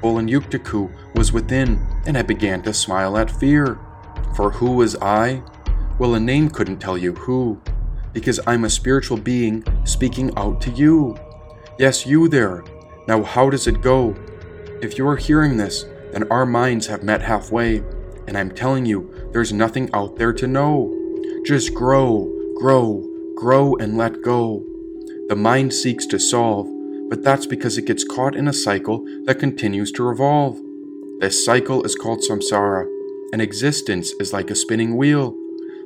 Bolin 0.00 0.30
Yuktiku 0.30 0.90
was 1.14 1.32
within, 1.32 1.84
and 2.06 2.16
I 2.16 2.22
began 2.22 2.62
to 2.62 2.74
smile 2.74 3.16
at 3.16 3.30
fear. 3.30 3.78
For 4.36 4.50
who 4.50 4.72
was 4.72 4.96
I? 4.96 5.42
Well, 5.98 6.14
a 6.14 6.20
name 6.20 6.50
couldn't 6.50 6.78
tell 6.78 6.98
you 6.98 7.12
who, 7.12 7.60
because 8.12 8.40
I'm 8.46 8.64
a 8.64 8.70
spiritual 8.70 9.16
being 9.16 9.64
speaking 9.84 10.36
out 10.36 10.60
to 10.62 10.70
you. 10.70 11.16
Yes, 11.78 12.06
you 12.06 12.28
there. 12.28 12.64
Now, 13.06 13.22
how 13.22 13.50
does 13.50 13.66
it 13.66 13.80
go? 13.80 14.14
If 14.82 14.98
you're 14.98 15.16
hearing 15.16 15.56
this, 15.56 15.84
then 16.12 16.30
our 16.30 16.46
minds 16.46 16.86
have 16.86 17.02
met 17.02 17.22
halfway, 17.22 17.82
and 18.26 18.36
I'm 18.36 18.50
telling 18.50 18.86
you, 18.86 19.12
there's 19.32 19.52
nothing 19.52 19.90
out 19.92 20.16
there 20.16 20.32
to 20.32 20.46
know. 20.46 20.94
Just 21.44 21.74
grow, 21.74 22.32
grow, 22.56 23.08
grow, 23.36 23.74
and 23.76 23.96
let 23.96 24.22
go. 24.22 24.64
The 25.28 25.36
mind 25.36 25.72
seeks 25.72 26.06
to 26.06 26.18
solve, 26.18 26.68
but 27.08 27.22
that's 27.22 27.46
because 27.46 27.78
it 27.78 27.86
gets 27.86 28.04
caught 28.04 28.36
in 28.36 28.48
a 28.48 28.52
cycle 28.52 29.04
that 29.24 29.38
continues 29.38 29.92
to 29.92 30.02
revolve. 30.02 30.60
This 31.20 31.44
cycle 31.44 31.84
is 31.84 31.94
called 31.94 32.20
samsara, 32.20 32.86
and 33.32 33.40
existence 33.40 34.12
is 34.20 34.32
like 34.32 34.50
a 34.50 34.54
spinning 34.54 34.96
wheel, 34.96 35.36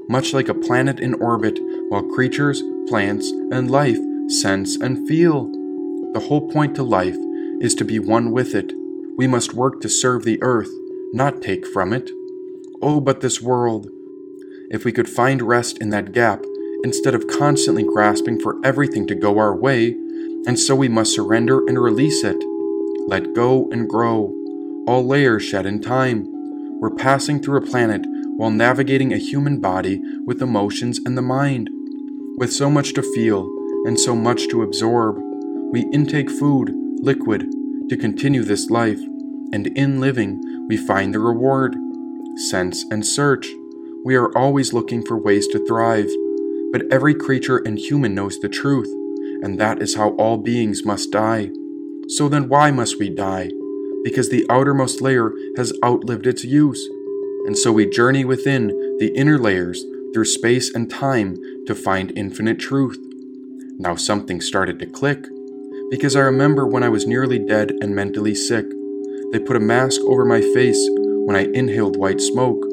much 0.09 0.33
like 0.33 0.48
a 0.48 0.55
planet 0.55 1.01
in 1.01 1.14
orbit, 1.14 1.59
while 1.88 2.03
creatures, 2.03 2.62
plants, 2.88 3.31
and 3.31 3.70
life 3.70 3.98
sense 4.29 4.77
and 4.77 5.09
feel. 5.09 5.51
The 6.12 6.24
whole 6.29 6.51
point 6.51 6.74
to 6.77 6.83
life 6.83 7.16
is 7.61 7.74
to 7.77 7.85
be 7.85 7.98
one 7.98 8.31
with 8.31 8.55
it. 8.55 8.72
We 9.16 9.27
must 9.27 9.55
work 9.55 9.81
to 9.81 9.88
serve 9.88 10.24
the 10.24 10.40
earth, 10.42 10.70
not 11.12 11.42
take 11.42 11.66
from 11.66 11.92
it. 11.92 12.11
Oh, 12.80 13.00
but 13.00 13.20
this 13.20 13.42
world! 13.42 13.88
If 14.70 14.84
we 14.84 14.92
could 14.92 15.08
find 15.08 15.42
rest 15.42 15.78
in 15.78 15.90
that 15.90 16.12
gap, 16.12 16.44
instead 16.84 17.14
of 17.14 17.26
constantly 17.26 17.82
grasping 17.82 18.38
for 18.38 18.56
everything 18.64 19.06
to 19.08 19.14
go 19.14 19.38
our 19.38 19.54
way, 19.54 19.96
and 20.46 20.58
so 20.58 20.76
we 20.76 20.88
must 20.88 21.14
surrender 21.14 21.66
and 21.66 21.78
release 21.78 22.22
it. 22.22 22.36
Let 23.08 23.34
go 23.34 23.68
and 23.72 23.88
grow. 23.88 24.34
All 24.86 25.04
layers 25.04 25.42
shed 25.42 25.66
in 25.66 25.82
time. 25.82 26.26
We're 26.80 26.94
passing 26.94 27.42
through 27.42 27.58
a 27.58 27.66
planet 27.66 28.02
while 28.36 28.50
navigating 28.50 29.12
a 29.12 29.18
human 29.18 29.60
body 29.60 30.00
with 30.24 30.40
emotions 30.40 31.00
and 31.04 31.18
the 31.18 31.22
mind. 31.22 31.70
With 32.36 32.52
so 32.52 32.70
much 32.70 32.94
to 32.94 33.02
feel 33.02 33.50
and 33.86 33.98
so 33.98 34.14
much 34.14 34.46
to 34.48 34.62
absorb, 34.62 35.18
we 35.72 35.88
intake 35.92 36.30
food, 36.30 36.72
liquid, 37.00 37.50
to 37.88 37.96
continue 37.96 38.44
this 38.44 38.70
life, 38.70 39.00
and 39.52 39.66
in 39.76 40.00
living, 40.00 40.66
we 40.68 40.76
find 40.76 41.12
the 41.12 41.18
reward. 41.18 41.74
Sense 42.38 42.85
and 42.92 43.05
search. 43.05 43.48
We 44.05 44.14
are 44.14 44.31
always 44.38 44.72
looking 44.72 45.05
for 45.05 45.18
ways 45.18 45.48
to 45.48 45.66
thrive, 45.66 46.09
but 46.70 46.85
every 46.88 47.12
creature 47.12 47.57
and 47.57 47.77
human 47.77 48.14
knows 48.14 48.38
the 48.38 48.48
truth, 48.48 48.88
and 49.42 49.59
that 49.59 49.83
is 49.83 49.96
how 49.96 50.11
all 50.11 50.37
beings 50.37 50.85
must 50.85 51.11
die. 51.11 51.51
So 52.07 52.29
then, 52.29 52.48
why 52.48 52.70
must 52.70 53.01
we 53.01 53.11
die? 53.11 53.51
Because 54.05 54.29
the 54.29 54.46
outermost 54.48 55.01
layer 55.01 55.33
has 55.57 55.72
outlived 55.85 56.29
its 56.29 56.44
use. 56.44 56.88
And 57.46 57.59
so 57.59 57.72
we 57.72 57.90
journey 57.90 58.24
within 58.24 58.68
the 59.01 59.12
inner 59.16 59.37
layers 59.37 59.85
through 60.14 60.27
space 60.27 60.72
and 60.72 60.88
time 60.88 61.37
to 61.66 61.74
find 61.74 62.16
infinite 62.16 62.61
truth. 62.61 62.98
Now 63.79 63.96
something 63.96 64.40
started 64.40 64.79
to 64.79 64.87
click. 64.87 65.27
Because 65.90 66.14
I 66.14 66.20
remember 66.20 66.68
when 66.68 66.85
I 66.85 66.88
was 66.88 67.05
nearly 67.05 67.40
dead 67.40 67.72
and 67.81 67.96
mentally 67.96 68.37
sick, 68.37 68.66
they 69.33 69.40
put 69.40 69.57
a 69.57 69.61
mask 69.61 70.01
over 70.03 70.24
my 70.24 70.40
face 70.40 70.88
when 71.28 71.36
I 71.36 71.52
inhaled 71.52 71.98
white 71.98 72.22
smoke. 72.22 72.64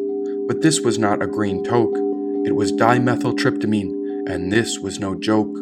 But 0.48 0.62
this 0.62 0.80
was 0.80 0.98
not 0.98 1.22
a 1.22 1.28
green 1.28 1.62
toke, 1.62 1.98
it 2.46 2.56
was 2.56 2.72
dimethyltryptamine, 2.72 4.30
and 4.30 4.50
this 4.50 4.80
was 4.80 4.98
no 4.98 5.14
joke. 5.14 5.54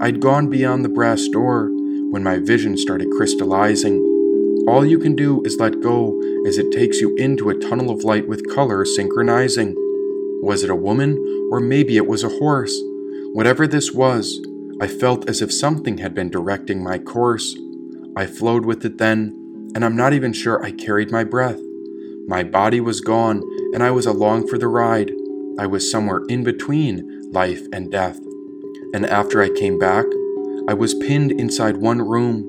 I'd 0.00 0.20
gone 0.20 0.48
beyond 0.48 0.82
the 0.86 0.88
brass 0.88 1.28
door 1.28 1.68
when 2.08 2.22
my 2.22 2.38
vision 2.38 2.78
started 2.78 3.10
crystallizing. 3.10 3.98
All 4.66 4.86
you 4.86 4.98
can 4.98 5.14
do 5.14 5.42
is 5.44 5.58
let 5.58 5.82
go 5.82 6.18
as 6.46 6.56
it 6.56 6.72
takes 6.72 6.98
you 6.98 7.14
into 7.16 7.50
a 7.50 7.58
tunnel 7.58 7.90
of 7.90 8.04
light 8.04 8.26
with 8.26 8.48
color 8.54 8.86
synchronizing. 8.86 9.74
Was 10.42 10.64
it 10.64 10.70
a 10.70 10.74
woman, 10.74 11.18
or 11.52 11.60
maybe 11.60 11.98
it 11.98 12.06
was 12.06 12.24
a 12.24 12.30
horse? 12.30 12.74
Whatever 13.34 13.66
this 13.66 13.92
was, 13.92 14.40
I 14.80 14.86
felt 14.86 15.28
as 15.28 15.42
if 15.42 15.52
something 15.52 15.98
had 15.98 16.14
been 16.14 16.30
directing 16.30 16.82
my 16.82 16.96
course. 16.96 17.54
I 18.16 18.24
flowed 18.24 18.64
with 18.64 18.82
it 18.86 18.96
then, 18.96 19.70
and 19.74 19.84
I'm 19.84 19.94
not 19.94 20.14
even 20.14 20.32
sure 20.32 20.64
I 20.64 20.70
carried 20.70 21.10
my 21.10 21.22
breath. 21.22 21.60
My 22.26 22.42
body 22.42 22.80
was 22.80 23.02
gone, 23.02 23.42
and 23.74 23.82
I 23.82 23.90
was 23.90 24.06
along 24.06 24.48
for 24.48 24.56
the 24.56 24.68
ride. 24.68 25.12
I 25.58 25.66
was 25.66 25.90
somewhere 25.90 26.22
in 26.28 26.42
between 26.42 27.30
life 27.30 27.66
and 27.70 27.92
death. 27.92 28.18
And 28.94 29.04
after 29.04 29.42
I 29.42 29.50
came 29.50 29.78
back, 29.78 30.06
I 30.66 30.72
was 30.72 30.94
pinned 30.94 31.32
inside 31.32 31.76
one 31.76 32.00
room, 32.00 32.48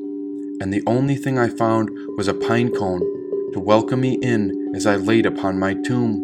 and 0.61 0.71
the 0.71 0.83
only 0.87 1.15
thing 1.15 1.37
I 1.37 1.49
found 1.49 1.89
was 2.15 2.29
a 2.29 2.33
pine 2.33 2.73
cone 2.73 3.01
to 3.51 3.59
welcome 3.59 3.99
me 3.99 4.13
in 4.21 4.71
as 4.73 4.85
I 4.85 4.95
laid 4.95 5.25
upon 5.25 5.59
my 5.59 5.73
tomb. 5.73 6.21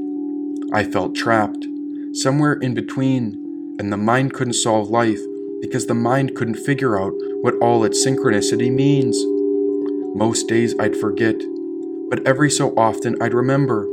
I 0.72 0.86
felt 0.86 1.14
trapped, 1.14 1.68
somewhere 2.14 2.54
in 2.54 2.74
between, 2.74 3.76
and 3.80 3.92
the 3.92 3.98
mind 3.98 4.34
couldn't 4.34 4.54
solve 4.54 4.90
life 4.90 5.20
because 5.62 5.88
the 5.88 5.94
mind 5.94 6.36
couldn't 6.36 6.56
figure 6.56 6.98
out 6.98 7.14
what 7.42 7.56
all 7.62 7.84
its 7.84 8.06
synchronicity 8.06 8.72
means. 8.72 9.22
Most 10.16 10.48
days 10.48 10.74
I'd 10.80 10.96
forget, 10.96 11.36
but 12.12 12.28
every 12.28 12.52
so 12.52 12.74
often 12.76 13.16
I'd 13.22 13.34
remember. 13.34 13.88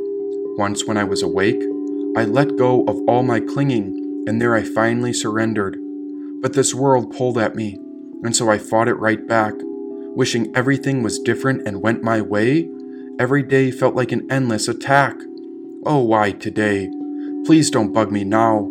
Once 0.59 0.85
when 0.85 0.97
I 0.97 1.05
was 1.05 1.23
awake, 1.23 1.63
I 2.17 2.25
let 2.25 2.57
go 2.57 2.83
of 2.87 2.99
all 3.07 3.23
my 3.23 3.39
clinging, 3.39 4.25
and 4.27 4.43
there 4.43 4.57
I 4.57 4.65
finally 4.65 5.13
surrendered. 5.13 5.79
But 6.43 6.55
this 6.55 6.75
world 6.75 7.17
pulled 7.17 7.39
at 7.39 7.55
me, 7.55 7.79
and 8.25 8.35
so 8.35 8.51
I 8.51 8.59
fought 8.59 8.89
it 8.89 8.95
right 8.95 9.25
back, 9.29 9.55
wishing 10.17 10.51
everything 10.57 11.05
was 11.05 11.21
different 11.21 11.67
and 11.67 11.81
went 11.81 12.03
my 12.03 12.21
way. 12.21 12.69
Every 13.21 13.45
day 13.45 13.71
felt 13.71 13.95
like 13.95 14.11
an 14.11 14.27
endless 14.29 14.67
attack. 14.67 15.15
Oh, 15.87 16.03
why 16.03 16.33
today? 16.33 16.91
Please 17.47 17.71
don't 17.71 17.93
bug 17.93 18.11
me 18.11 18.25
now. 18.25 18.69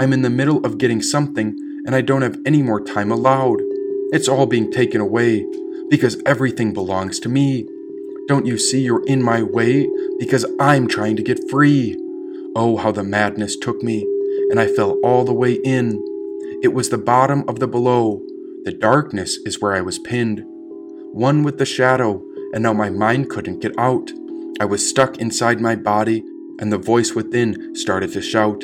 I'm 0.00 0.12
in 0.12 0.22
the 0.22 0.28
middle 0.28 0.58
of 0.66 0.76
getting 0.78 1.02
something, 1.02 1.56
and 1.86 1.94
I 1.94 2.00
don't 2.00 2.22
have 2.22 2.40
any 2.44 2.62
more 2.62 2.80
time 2.80 3.12
allowed. 3.12 3.60
It's 4.10 4.26
all 4.28 4.46
being 4.46 4.72
taken 4.72 5.00
away, 5.00 5.46
because 5.88 6.20
everything 6.26 6.72
belongs 6.72 7.20
to 7.20 7.28
me. 7.28 7.68
Don't 8.28 8.44
you 8.44 8.58
see 8.58 8.82
you're 8.82 9.06
in 9.06 9.22
my 9.22 9.42
way? 9.42 9.88
Because 10.18 10.44
I'm 10.60 10.86
trying 10.86 11.16
to 11.16 11.22
get 11.22 11.48
free. 11.48 11.96
Oh, 12.54 12.76
how 12.76 12.92
the 12.92 13.02
madness 13.02 13.56
took 13.56 13.82
me, 13.82 14.02
and 14.50 14.60
I 14.60 14.66
fell 14.66 14.98
all 15.02 15.24
the 15.24 15.32
way 15.32 15.54
in. 15.64 16.04
It 16.62 16.74
was 16.74 16.90
the 16.90 16.98
bottom 16.98 17.42
of 17.48 17.58
the 17.58 17.66
below. 17.66 18.22
The 18.64 18.72
darkness 18.72 19.38
is 19.46 19.62
where 19.62 19.72
I 19.72 19.80
was 19.80 19.98
pinned. 19.98 20.42
One 21.14 21.42
with 21.42 21.56
the 21.56 21.64
shadow, 21.64 22.22
and 22.52 22.62
now 22.62 22.74
my 22.74 22.90
mind 22.90 23.30
couldn't 23.30 23.60
get 23.62 23.72
out. 23.78 24.10
I 24.60 24.66
was 24.66 24.86
stuck 24.86 25.16
inside 25.16 25.62
my 25.62 25.74
body, 25.74 26.22
and 26.60 26.70
the 26.70 26.76
voice 26.76 27.14
within 27.14 27.74
started 27.74 28.12
to 28.12 28.20
shout. 28.20 28.62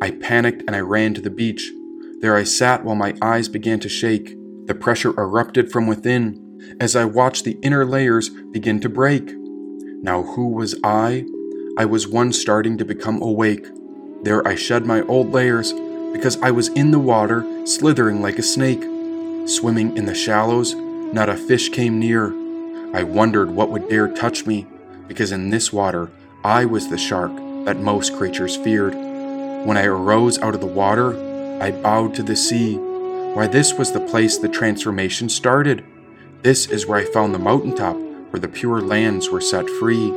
I 0.00 0.12
panicked 0.12 0.62
and 0.68 0.76
I 0.76 0.80
ran 0.80 1.14
to 1.14 1.20
the 1.20 1.30
beach. 1.30 1.72
There 2.20 2.36
I 2.36 2.44
sat 2.44 2.84
while 2.84 2.94
my 2.94 3.16
eyes 3.20 3.48
began 3.48 3.80
to 3.80 3.88
shake. 3.88 4.36
The 4.66 4.74
pressure 4.76 5.10
erupted 5.18 5.72
from 5.72 5.88
within 5.88 6.49
as 6.80 6.96
I 6.96 7.04
watched 7.04 7.44
the 7.44 7.58
inner 7.62 7.84
layers 7.84 8.28
begin 8.28 8.80
to 8.80 8.88
break. 8.88 9.32
Now, 10.02 10.22
who 10.22 10.48
was 10.48 10.74
I? 10.82 11.26
I 11.78 11.84
was 11.84 12.08
one 12.08 12.32
starting 12.32 12.78
to 12.78 12.84
become 12.84 13.22
awake. 13.22 13.66
There 14.22 14.46
I 14.46 14.54
shed 14.54 14.86
my 14.86 15.02
old 15.02 15.32
layers 15.32 15.72
because 16.12 16.40
I 16.42 16.50
was 16.50 16.68
in 16.68 16.90
the 16.90 16.98
water, 16.98 17.46
slithering 17.66 18.20
like 18.20 18.38
a 18.38 18.42
snake. 18.42 18.82
Swimming 19.48 19.96
in 19.96 20.06
the 20.06 20.14
shallows, 20.14 20.74
not 20.74 21.28
a 21.28 21.36
fish 21.36 21.68
came 21.70 21.98
near. 21.98 22.34
I 22.94 23.02
wondered 23.04 23.50
what 23.50 23.70
would 23.70 23.88
dare 23.88 24.08
touch 24.08 24.46
me, 24.46 24.66
because 25.06 25.32
in 25.32 25.50
this 25.50 25.72
water 25.72 26.10
I 26.44 26.64
was 26.64 26.88
the 26.88 26.98
shark 26.98 27.34
that 27.64 27.78
most 27.78 28.16
creatures 28.16 28.56
feared. 28.56 28.94
When 28.94 29.76
I 29.76 29.84
arose 29.84 30.38
out 30.38 30.54
of 30.54 30.60
the 30.60 30.66
water, 30.66 31.14
I 31.62 31.70
bowed 31.70 32.14
to 32.14 32.22
the 32.22 32.36
sea. 32.36 32.76
Why, 32.76 33.46
this 33.46 33.74
was 33.74 33.92
the 33.92 34.00
place 34.00 34.38
the 34.38 34.48
transformation 34.48 35.28
started. 35.28 35.84
This 36.42 36.66
is 36.70 36.86
where 36.86 36.98
I 36.98 37.04
found 37.04 37.34
the 37.34 37.38
mountaintop 37.38 37.96
where 38.30 38.40
the 38.40 38.48
pure 38.48 38.80
lands 38.80 39.28
were 39.28 39.40
set 39.40 39.68
free. 39.68 40.10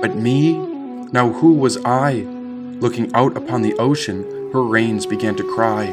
But 0.00 0.16
me, 0.16 0.58
now 1.12 1.32
who 1.32 1.52
was 1.52 1.78
I? 1.84 2.26
Looking 2.80 3.14
out 3.14 3.36
upon 3.36 3.62
the 3.62 3.74
ocean, 3.74 4.24
her 4.52 4.62
rains 4.62 5.06
began 5.06 5.36
to 5.36 5.54
cry. 5.54 5.88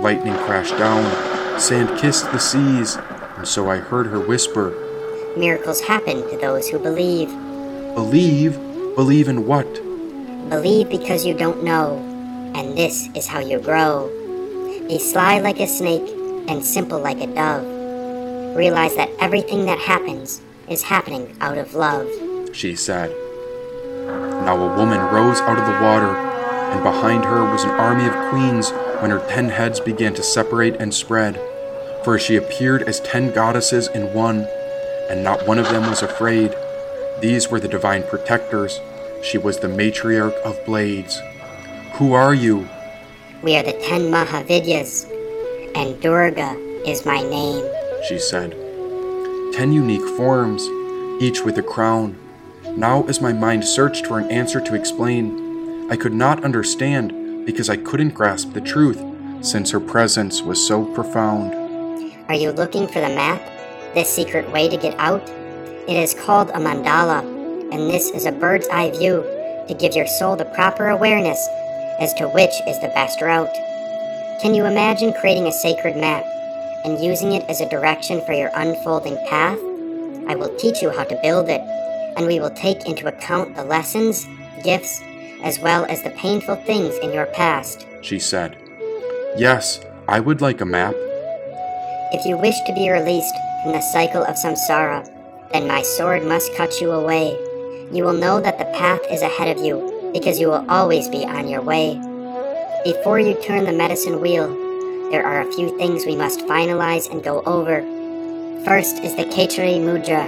Lightning 0.00 0.34
crashed 0.34 0.76
down, 0.76 1.58
sand 1.58 1.98
kissed 1.98 2.30
the 2.32 2.38
seas, 2.38 2.96
and 3.36 3.48
so 3.48 3.70
I 3.70 3.78
heard 3.78 4.06
her 4.06 4.20
whisper, 4.20 4.74
Miracles 5.38 5.80
happen 5.80 6.28
to 6.30 6.36
those 6.38 6.68
who 6.68 6.80
believe. 6.80 7.28
Believe? 7.94 8.54
Believe 8.96 9.28
in 9.28 9.46
what? 9.46 9.72
Believe 10.50 10.90
because 10.90 11.24
you 11.24 11.32
don't 11.32 11.62
know, 11.62 11.96
and 12.56 12.76
this 12.76 13.08
is 13.14 13.28
how 13.28 13.38
you 13.38 13.60
grow. 13.60 14.08
Be 14.88 14.98
sly 14.98 15.38
like 15.38 15.60
a 15.60 15.68
snake 15.68 16.08
and 16.48 16.64
simple 16.64 16.98
like 16.98 17.20
a 17.20 17.28
dove. 17.28 17.77
Realize 18.56 18.96
that 18.96 19.10
everything 19.20 19.66
that 19.66 19.78
happens 19.78 20.40
is 20.68 20.82
happening 20.82 21.36
out 21.40 21.58
of 21.58 21.74
love. 21.74 22.08
She 22.52 22.74
said. 22.74 23.10
Now 24.44 24.56
a 24.56 24.76
woman 24.76 25.00
rose 25.12 25.40
out 25.40 25.58
of 25.58 25.66
the 25.66 25.84
water, 25.84 26.14
and 26.72 26.82
behind 26.82 27.24
her 27.24 27.44
was 27.50 27.64
an 27.64 27.70
army 27.70 28.06
of 28.06 28.30
queens 28.30 28.70
when 29.00 29.10
her 29.10 29.24
ten 29.28 29.48
heads 29.48 29.80
began 29.80 30.14
to 30.14 30.22
separate 30.22 30.76
and 30.76 30.92
spread. 30.92 31.40
For 32.04 32.18
she 32.18 32.36
appeared 32.36 32.82
as 32.82 33.00
ten 33.00 33.32
goddesses 33.32 33.88
in 33.88 34.12
one, 34.14 34.46
and 35.10 35.22
not 35.22 35.46
one 35.46 35.58
of 35.58 35.68
them 35.68 35.88
was 35.88 36.02
afraid. 36.02 36.54
These 37.20 37.50
were 37.50 37.60
the 37.60 37.68
divine 37.68 38.02
protectors. 38.04 38.80
She 39.22 39.38
was 39.38 39.58
the 39.58 39.68
matriarch 39.68 40.36
of 40.42 40.64
blades. 40.64 41.20
Who 41.94 42.12
are 42.12 42.34
you? 42.34 42.68
We 43.42 43.56
are 43.56 43.62
the 43.62 43.72
ten 43.72 44.10
Mahavidyas, 44.10 45.06
and 45.74 46.00
Durga 46.00 46.56
is 46.86 47.04
my 47.04 47.20
name. 47.22 47.77
She 48.06 48.18
said. 48.18 48.52
Ten 49.54 49.72
unique 49.72 50.06
forms, 50.16 50.62
each 51.20 51.42
with 51.42 51.58
a 51.58 51.62
crown. 51.62 52.16
Now, 52.76 53.02
as 53.04 53.20
my 53.20 53.32
mind 53.32 53.64
searched 53.64 54.06
for 54.06 54.18
an 54.18 54.30
answer 54.30 54.60
to 54.60 54.74
explain, 54.74 55.90
I 55.90 55.96
could 55.96 56.14
not 56.14 56.44
understand 56.44 57.44
because 57.44 57.68
I 57.68 57.76
couldn't 57.76 58.14
grasp 58.14 58.52
the 58.52 58.60
truth, 58.60 59.02
since 59.40 59.70
her 59.70 59.80
presence 59.80 60.42
was 60.42 60.64
so 60.64 60.84
profound. 60.94 61.54
Are 62.28 62.34
you 62.34 62.52
looking 62.52 62.86
for 62.86 63.00
the 63.00 63.08
map? 63.08 63.42
The 63.94 64.04
secret 64.04 64.50
way 64.52 64.68
to 64.68 64.76
get 64.76 64.94
out? 64.98 65.28
It 65.88 65.96
is 65.96 66.14
called 66.14 66.50
a 66.50 66.58
mandala, 66.58 67.22
and 67.72 67.90
this 67.90 68.10
is 68.10 68.26
a 68.26 68.32
bird's 68.32 68.68
eye 68.68 68.90
view 68.90 69.22
to 69.66 69.74
give 69.74 69.96
your 69.96 70.06
soul 70.06 70.36
the 70.36 70.44
proper 70.44 70.88
awareness 70.88 71.38
as 71.98 72.14
to 72.14 72.28
which 72.28 72.52
is 72.66 72.78
the 72.80 72.92
best 72.94 73.20
route. 73.20 73.52
Can 74.40 74.54
you 74.54 74.66
imagine 74.66 75.12
creating 75.14 75.46
a 75.46 75.52
sacred 75.52 75.96
map 75.96 76.24
and 76.84 77.02
using 77.02 77.32
it 77.32 77.44
as 77.48 77.60
a 77.60 77.68
direction 77.68 78.20
for 78.24 78.32
your 78.32 78.50
unfolding 78.54 79.16
path? 79.28 79.58
I 80.28 80.34
will 80.34 80.54
teach 80.56 80.82
you 80.82 80.90
how 80.90 81.04
to 81.04 81.20
build 81.22 81.48
it, 81.48 81.60
and 82.16 82.26
we 82.26 82.40
will 82.40 82.50
take 82.50 82.86
into 82.86 83.08
account 83.08 83.56
the 83.56 83.64
lessons, 83.64 84.26
gifts, 84.62 85.00
as 85.42 85.58
well 85.58 85.84
as 85.86 86.02
the 86.02 86.10
painful 86.10 86.56
things 86.56 86.94
in 86.98 87.12
your 87.12 87.26
past. 87.26 87.86
She 88.02 88.18
said, 88.18 88.56
Yes, 89.36 89.80
I 90.06 90.20
would 90.20 90.40
like 90.40 90.60
a 90.60 90.66
map. 90.66 90.94
If 92.12 92.26
you 92.26 92.36
wish 92.36 92.56
to 92.66 92.74
be 92.74 92.90
released 92.90 93.34
from 93.62 93.72
the 93.72 93.80
cycle 93.80 94.24
of 94.24 94.36
samsara, 94.36 95.08
then 95.52 95.66
my 95.66 95.82
sword 95.82 96.24
must 96.24 96.54
cut 96.54 96.80
you 96.80 96.90
away. 96.90 97.30
You 97.92 98.04
will 98.04 98.12
know 98.12 98.40
that 98.40 98.58
the 98.58 98.64
path 98.66 99.00
is 99.10 99.22
ahead 99.22 99.56
of 99.56 99.64
you 99.64 100.10
because 100.12 100.38
you 100.38 100.48
will 100.48 100.64
always 100.68 101.08
be 101.08 101.24
on 101.24 101.48
your 101.48 101.62
way. 101.62 101.94
Before 102.84 103.18
you 103.18 103.34
turn 103.42 103.64
the 103.64 103.72
medicine 103.72 104.20
wheel, 104.20 104.67
there 105.10 105.24
are 105.24 105.40
a 105.40 105.52
few 105.52 105.74
things 105.78 106.04
we 106.04 106.14
must 106.14 106.40
finalize 106.40 107.10
and 107.10 107.24
go 107.24 107.42
over. 107.44 107.80
First 108.66 108.98
is 108.98 109.16
the 109.16 109.24
Kechari 109.24 109.80
Mudra, 109.80 110.26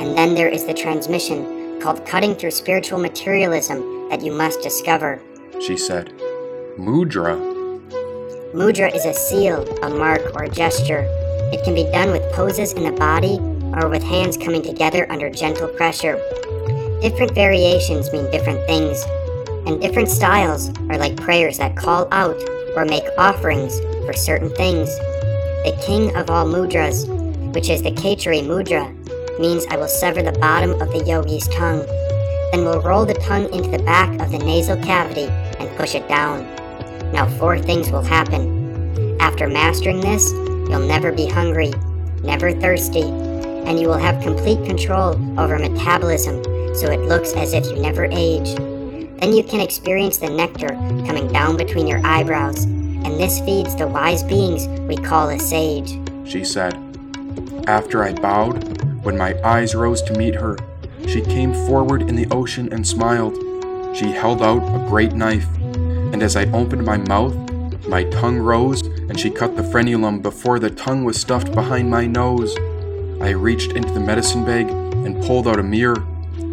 and 0.00 0.16
then 0.16 0.34
there 0.34 0.48
is 0.48 0.64
the 0.64 0.72
transmission 0.72 1.78
called 1.82 2.06
Cutting 2.06 2.34
Through 2.34 2.52
Spiritual 2.52 2.98
Materialism 2.98 4.08
that 4.08 4.22
you 4.22 4.32
must 4.32 4.62
discover. 4.62 5.20
She 5.60 5.76
said, 5.76 6.14
Mudra? 6.78 7.36
Mudra 8.54 8.94
is 8.94 9.04
a 9.04 9.12
seal, 9.12 9.68
a 9.82 9.90
mark, 9.90 10.34
or 10.34 10.44
a 10.44 10.48
gesture. 10.48 11.04
It 11.52 11.62
can 11.62 11.74
be 11.74 11.84
done 11.92 12.10
with 12.10 12.32
poses 12.32 12.72
in 12.72 12.84
the 12.84 12.92
body 12.92 13.38
or 13.74 13.90
with 13.90 14.02
hands 14.02 14.38
coming 14.38 14.62
together 14.62 15.06
under 15.12 15.28
gentle 15.28 15.68
pressure. 15.68 16.16
Different 17.02 17.34
variations 17.34 18.10
mean 18.12 18.30
different 18.30 18.66
things, 18.66 19.04
and 19.66 19.78
different 19.78 20.08
styles 20.08 20.70
are 20.88 20.96
like 20.96 21.16
prayers 21.16 21.58
that 21.58 21.76
call 21.76 22.08
out 22.12 22.40
or 22.76 22.84
make 22.84 23.04
offerings 23.18 23.78
for 24.06 24.12
certain 24.12 24.50
things. 24.50 24.88
The 25.64 25.78
king 25.84 26.14
of 26.16 26.30
all 26.30 26.46
mudras, 26.46 27.06
which 27.54 27.68
is 27.68 27.82
the 27.82 27.90
Kechari 27.90 28.42
mudra, 28.42 28.88
means 29.38 29.66
I 29.66 29.76
will 29.76 29.88
sever 29.88 30.22
the 30.22 30.38
bottom 30.38 30.72
of 30.80 30.90
the 30.92 31.04
yogi's 31.04 31.48
tongue. 31.48 31.84
Then 32.52 32.64
we'll 32.64 32.82
roll 32.82 33.04
the 33.04 33.14
tongue 33.14 33.52
into 33.52 33.70
the 33.70 33.82
back 33.82 34.20
of 34.20 34.30
the 34.30 34.38
nasal 34.38 34.76
cavity 34.76 35.28
and 35.58 35.76
push 35.76 35.94
it 35.94 36.08
down. 36.08 36.44
Now, 37.12 37.28
four 37.38 37.58
things 37.58 37.90
will 37.90 38.02
happen. 38.02 39.16
After 39.20 39.48
mastering 39.48 40.00
this, 40.00 40.30
you'll 40.32 40.86
never 40.86 41.12
be 41.12 41.26
hungry, 41.26 41.72
never 42.22 42.52
thirsty, 42.52 43.02
and 43.02 43.78
you 43.78 43.88
will 43.88 43.98
have 43.98 44.22
complete 44.22 44.64
control 44.66 45.14
over 45.38 45.58
metabolism 45.58 46.42
so 46.74 46.90
it 46.90 47.00
looks 47.00 47.32
as 47.34 47.52
if 47.52 47.66
you 47.66 47.76
never 47.76 48.06
age. 48.10 48.56
Then 49.20 49.34
you 49.34 49.44
can 49.44 49.60
experience 49.60 50.18
the 50.18 50.30
nectar 50.30 50.68
coming 51.06 51.30
down 51.32 51.56
between 51.56 51.86
your 51.86 52.00
eyebrows, 52.04 52.64
and 52.64 53.20
this 53.20 53.40
feeds 53.40 53.76
the 53.76 53.86
wise 53.86 54.22
beings 54.22 54.66
we 54.88 54.96
call 54.96 55.28
a 55.28 55.38
sage. 55.38 55.98
She 56.26 56.44
said. 56.44 56.74
After 57.66 58.02
I 58.02 58.14
bowed, 58.14 58.82
when 59.04 59.18
my 59.18 59.40
eyes 59.42 59.74
rose 59.74 60.02
to 60.02 60.18
meet 60.18 60.34
her, 60.34 60.56
she 61.06 61.20
came 61.20 61.52
forward 61.52 62.02
in 62.02 62.16
the 62.16 62.28
ocean 62.30 62.72
and 62.72 62.86
smiled. 62.86 63.36
She 63.96 64.12
held 64.12 64.42
out 64.42 64.62
a 64.62 64.88
great 64.88 65.12
knife, 65.12 65.48
and 65.56 66.22
as 66.22 66.36
I 66.36 66.50
opened 66.52 66.84
my 66.84 66.96
mouth, 66.96 67.34
my 67.86 68.04
tongue 68.04 68.38
rose 68.38 68.82
and 68.82 69.18
she 69.18 69.30
cut 69.30 69.56
the 69.56 69.62
frenulum 69.62 70.22
before 70.22 70.60
the 70.60 70.70
tongue 70.70 71.04
was 71.04 71.20
stuffed 71.20 71.52
behind 71.52 71.90
my 71.90 72.06
nose. 72.06 72.56
I 73.20 73.30
reached 73.30 73.72
into 73.72 73.92
the 73.92 74.00
medicine 74.00 74.44
bag 74.44 74.70
and 74.70 75.22
pulled 75.24 75.48
out 75.48 75.58
a 75.58 75.64
mirror, 75.64 75.98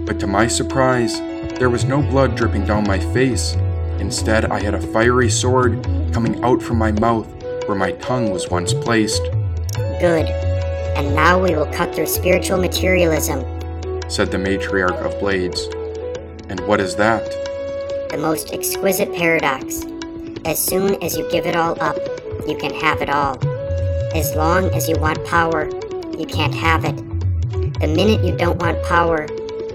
but 0.05 0.19
to 0.19 0.27
my 0.27 0.47
surprise, 0.47 1.19
there 1.59 1.69
was 1.71 1.85
no 1.85 2.01
blood 2.01 2.35
dripping 2.35 2.65
down 2.65 2.87
my 2.87 2.99
face. 3.13 3.55
Instead, 3.99 4.45
I 4.45 4.61
had 4.61 4.75
a 4.75 4.81
fiery 4.81 5.29
sword 5.29 5.83
coming 6.13 6.43
out 6.43 6.61
from 6.61 6.77
my 6.77 6.91
mouth 6.91 7.27
where 7.67 7.77
my 7.77 7.93
tongue 7.93 8.29
was 8.29 8.49
once 8.49 8.73
placed. 8.73 9.23
Good. 9.99 10.27
And 10.95 11.15
now 11.15 11.41
we 11.41 11.55
will 11.55 11.65
cut 11.73 11.95
through 11.95 12.05
spiritual 12.05 12.59
materialism, 12.59 13.41
said 14.07 14.31
the 14.31 14.37
matriarch 14.37 15.03
of 15.03 15.19
Blades. 15.19 15.65
And 16.49 16.59
what 16.67 16.79
is 16.79 16.95
that? 16.97 17.25
The 18.11 18.17
most 18.17 18.53
exquisite 18.53 19.13
paradox. 19.13 19.83
As 20.45 20.63
soon 20.63 21.01
as 21.03 21.17
you 21.17 21.29
give 21.31 21.47
it 21.47 21.55
all 21.55 21.75
up, 21.81 21.97
you 22.47 22.55
can 22.57 22.73
have 22.75 23.01
it 23.01 23.09
all. 23.09 23.37
As 24.15 24.35
long 24.35 24.65
as 24.75 24.87
you 24.87 24.95
want 24.99 25.25
power, 25.25 25.69
you 26.17 26.25
can't 26.25 26.53
have 26.53 26.85
it. 26.85 26.95
The 27.79 27.87
minute 27.87 28.23
you 28.23 28.35
don't 28.37 28.59
want 28.59 28.81
power, 28.83 29.27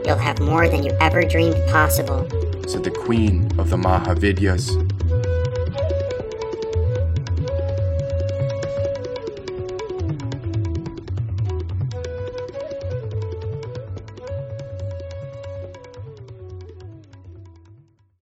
you'll 0.05 0.17
have 0.17 0.41
more 0.41 0.69
than 0.69 0.83
you 0.83 0.93
ever 1.01 1.23
dreamed 1.23 1.57
possible, 1.69 2.29
said 2.67 2.85
the 2.85 2.91
queen 2.91 3.51
of 3.59 3.71
the 3.71 3.77
Mahavidyas. 3.77 4.92